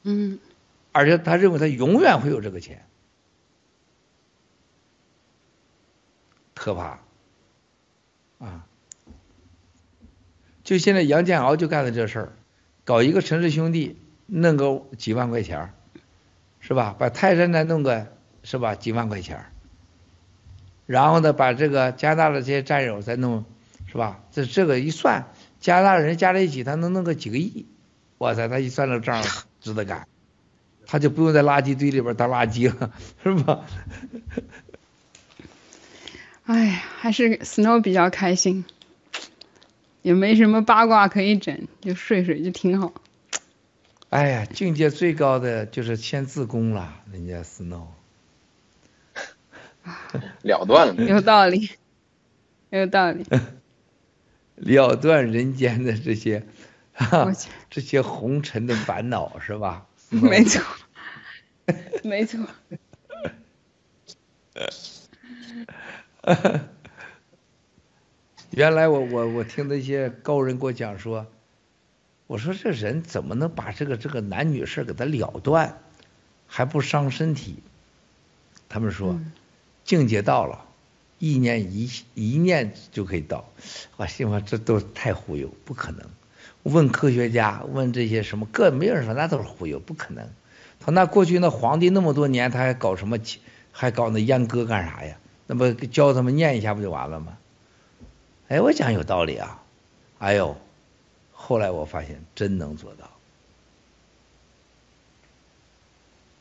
[0.04, 0.40] 嗯，
[0.94, 2.86] 而且他认为他永远会有这个钱，
[6.56, 7.00] 可怕
[8.38, 8.66] 啊！
[10.64, 12.34] 就现在杨建敖就干的这事儿，
[12.86, 15.74] 搞一个陈氏兄弟，弄个几万块钱，
[16.62, 16.96] 是吧？
[16.98, 18.08] 把泰山再弄个，
[18.44, 18.74] 是吧？
[18.76, 19.48] 几万块钱，
[20.86, 23.44] 然后呢，把这个加拿大的这些战友再弄。
[23.92, 24.22] 是吧？
[24.32, 27.66] 这这个一算，加拿大人加在一起，他能弄个几个亿？
[28.20, 29.24] 哇塞，他一算这账，
[29.62, 30.08] 值得干，
[30.86, 32.92] 他就不用在垃圾堆里边当垃圾了，
[33.24, 33.66] 是吧？
[36.46, 38.66] 哎呀，还是 Snow 比较开心，
[40.02, 42.94] 也没什么八卦可以整，就睡睡就挺好。
[44.10, 47.88] 哎呀，境界最高的就是签自宫了，人家 Snow，
[50.44, 51.70] 了断了，有道理，
[52.72, 53.26] 有道理。
[54.60, 56.46] 了断人间的这些
[57.70, 59.86] 这些红尘的烦恼是吧？
[60.10, 60.62] 没错，
[62.04, 62.40] 没错。
[68.52, 71.28] 原来我我我听那些高人给我讲说，
[72.28, 75.78] 我说这人怎么能把这个这个男女事给他了断，
[76.48, 77.64] 还不伤身体？
[78.68, 79.20] 他们说，
[79.86, 80.66] 境界到了，
[81.20, 83.48] 一念一一念就可以到。
[83.98, 86.10] 我心说这都太忽悠，不可能。
[86.64, 90.28] 问科学家，问这些什么个没人说那都是忽悠，不可能。
[90.80, 93.18] 他那过去那皇帝那么多年，他还搞什么，
[93.72, 95.18] 还搞那阉割干啥呀？
[95.46, 97.38] 那么教他们念一下不就完了吗？
[98.48, 99.62] 哎，我讲有道理啊。
[100.20, 100.58] 哎呦，
[101.32, 103.10] 后来我发现真能做到，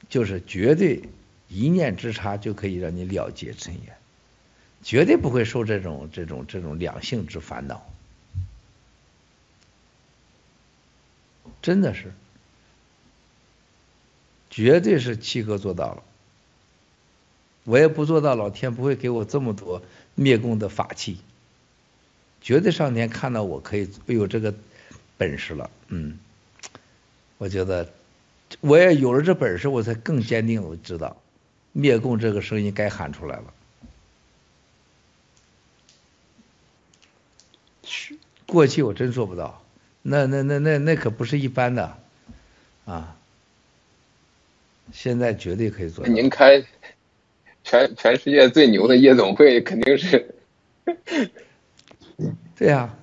[0.09, 1.03] 就是绝对
[1.49, 3.97] 一念之差就可以让你了结尘缘，
[4.83, 7.85] 绝对不会受这种这种这种两性之烦恼。
[11.61, 12.13] 真的是，
[14.49, 16.03] 绝对是七哥做到了，
[17.65, 19.83] 我也不做到，老天不会给我这么多
[20.15, 21.19] 灭共的法器。
[22.41, 24.55] 绝对上天看到我可以有这个
[25.17, 26.19] 本事了，嗯，
[27.37, 27.93] 我觉得
[28.61, 31.17] 我也有了这本事，我才更坚定，我知道
[31.73, 33.53] 灭共这个声音该喊出来了。
[38.47, 39.63] 过去我真做不到。
[40.03, 41.97] 那那那那那可不是一般的，
[42.87, 43.15] 啊！
[44.91, 46.11] 现在绝对可以做到。
[46.11, 46.65] 您开
[47.63, 50.35] 全全世界最牛的夜总会，肯定是。
[52.57, 52.95] 对呀，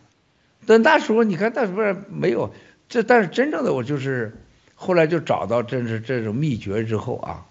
[0.65, 2.51] 但那时候你看，那时候没有
[2.89, 4.35] 这，但是真正的我就是
[4.73, 7.45] 后来就找到这是这种秘诀之后啊，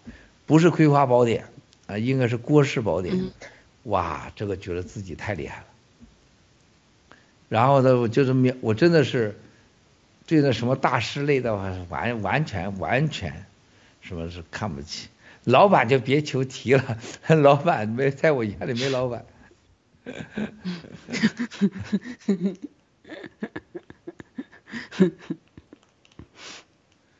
[0.47, 1.45] 不是《葵花宝典》
[1.93, 3.15] 啊，应该是《郭氏宝典》。
[3.85, 5.67] 哇，这个觉得自己太厉害了。
[7.49, 9.39] 然后呢，我就是我真的是
[10.27, 13.47] 对那什么大师类的话，完完全完全
[14.01, 15.09] 什么是看不起。
[15.45, 19.27] 老板就别求提了， 老板没在我眼里没老板。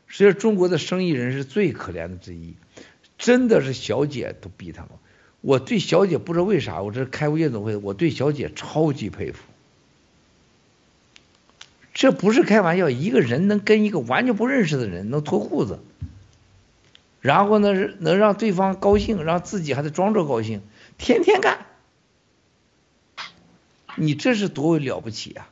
[0.07, 2.55] 实际上，中国的生意人是最可怜的之一，
[3.19, 4.91] 真的是小姐都逼他们。
[5.41, 9.43] 我对小姐不知道为啥，我这开过夜总会，我对小姐超级佩服。
[11.95, 15.79] 这不是开玩笑，一个人能跟一个完全不认识的人能脱裤子，
[17.21, 20.61] 然后呢，能让对方高兴，让自己还得装着高兴，
[20.99, 21.67] 天天干，
[23.95, 25.49] 你这是多么了不起啊，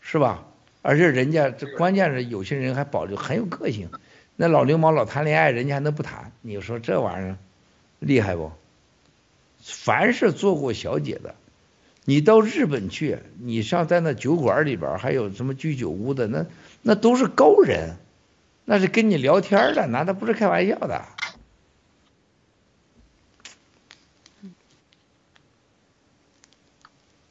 [0.00, 0.44] 是吧？
[0.82, 3.88] 而且人家这关键是有些人还保留很有个性，
[4.34, 6.32] 那老流氓老谈恋爱，人家还能不谈？
[6.42, 7.38] 你说这玩意儿
[8.00, 8.50] 厉害不？
[9.62, 11.36] 凡是做过小姐的。
[12.06, 16.44] 你到日本去，你上在那酒馆里边，还有什么居酒屋的，那
[16.82, 17.96] 那都是高人，
[18.66, 21.02] 那是跟你聊天的，那他不是开玩笑的。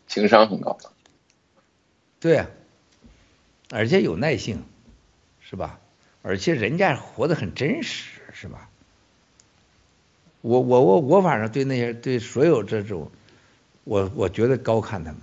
[0.07, 0.77] 情商很高。
[2.19, 2.47] 对啊，
[3.69, 4.63] 而且有耐性，
[5.41, 5.79] 是吧？
[6.23, 8.69] 而且人家活得很真实，是吧？
[10.41, 13.11] 我我我我反正对那些对所有这种。
[13.83, 15.21] 我我觉得高看他们，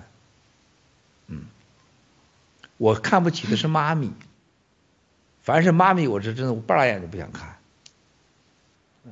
[1.28, 1.44] 嗯，
[2.76, 4.12] 我看不起的是妈咪，
[5.42, 7.56] 凡是妈咪，我这真的我半拉眼都不想看。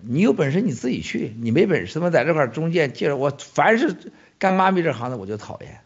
[0.02, 5.80] 你有本事你自己去，你没本事他妈在这块中间介绍我，凡是干妈咪这行的我就讨厌。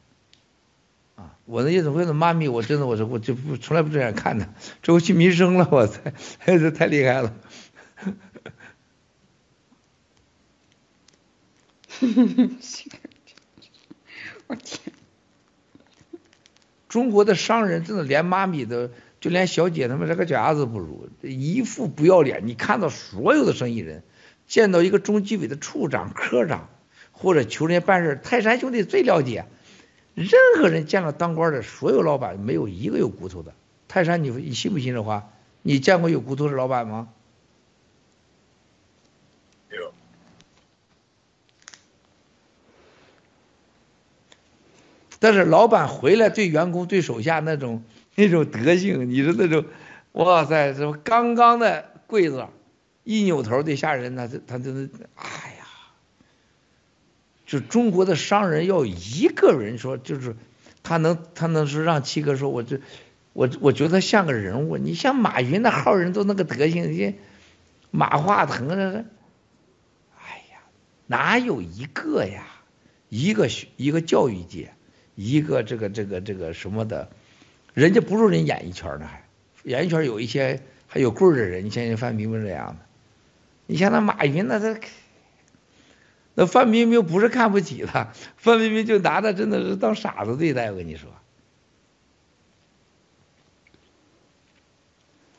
[1.14, 4.48] 啊，我那夜总会的妈咪，我真的我说我就不从来不这样看的，
[4.82, 6.00] 这回去民生了，我操，
[6.44, 7.32] 这太厉害了。
[14.52, 14.92] 我天！
[16.88, 22.46] 中国的商人真的连妈咪都，就连小姐他们这个脚丫子不如，一副不要脸。
[22.46, 24.02] 你看到所有的生意人，
[24.46, 26.68] 见到一个中纪委的处长、科长，
[27.12, 29.46] 或者求人家办事，泰山兄弟最了解。
[30.14, 30.28] 任
[30.58, 33.54] 何人见了当官的，所有老板没有一个有骨头的。
[33.88, 35.30] 泰山，你你信不信这话？
[35.62, 37.08] 你见过有骨头的老板吗？
[45.22, 47.84] 但是老板回来对员工对手下那种
[48.16, 49.64] 那种德性，你说那种，
[50.10, 52.44] 哇塞，什么刚刚的柜子，
[53.04, 55.24] 一扭头对下人，他他真的，哎
[55.58, 55.64] 呀，
[57.46, 60.34] 就中国的商人要一个人说，就是
[60.82, 62.80] 他能他能说让七哥说，我这
[63.32, 67.14] 我我觉得像个人物，你像马云那号人都那个德行，你
[67.92, 69.06] 马化腾这是，
[70.18, 70.58] 哎呀，
[71.06, 72.44] 哪有一个呀？
[73.08, 74.74] 一个学一个教育界。
[75.14, 77.08] 一个这个这个这个什么的，
[77.74, 79.24] 人家不如人演艺圈呢，还
[79.64, 82.86] 演艺圈有一些还有棍儿的人，你像人范冰冰这样的，
[83.66, 84.80] 你像那马云那他，
[86.34, 91.10] 那范冰冰不是看不起他，范冰冰就拿他真的是当傻子对待，我跟你说。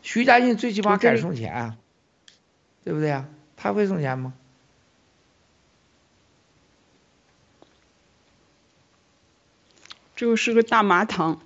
[0.01, 1.77] 徐家印最起码敢送钱啊，
[2.83, 3.27] 对不对呀？
[3.55, 4.33] 他会送钱吗？
[10.15, 11.41] 这个是个大麻糖，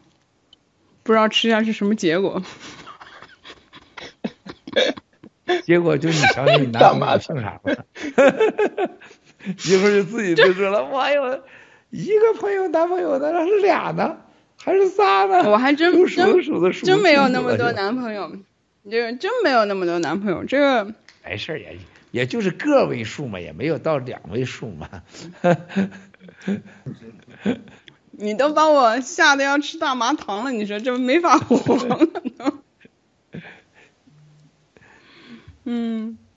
[1.03, 2.43] 不知道吃下去什么结果。
[5.63, 7.85] 结果就你想你男朋友姓啥了？
[9.65, 11.41] 一会 儿就自己就说了， 我有
[11.89, 14.17] 一个朋友男朋友，那是俩呢，
[14.61, 15.49] 还是仨呢？
[15.49, 18.35] 我还真数数数的真没有那么多男朋友，
[18.89, 20.93] 这个真没有那么多男朋友，这个
[21.23, 21.79] 没事也
[22.11, 25.03] 也就是个位数嘛，也没有到两位数嘛。
[28.19, 31.97] 你都把我吓得要吃大麻糖了，你说这没法活了
[32.37, 32.63] 都。
[35.65, 36.17] 嗯。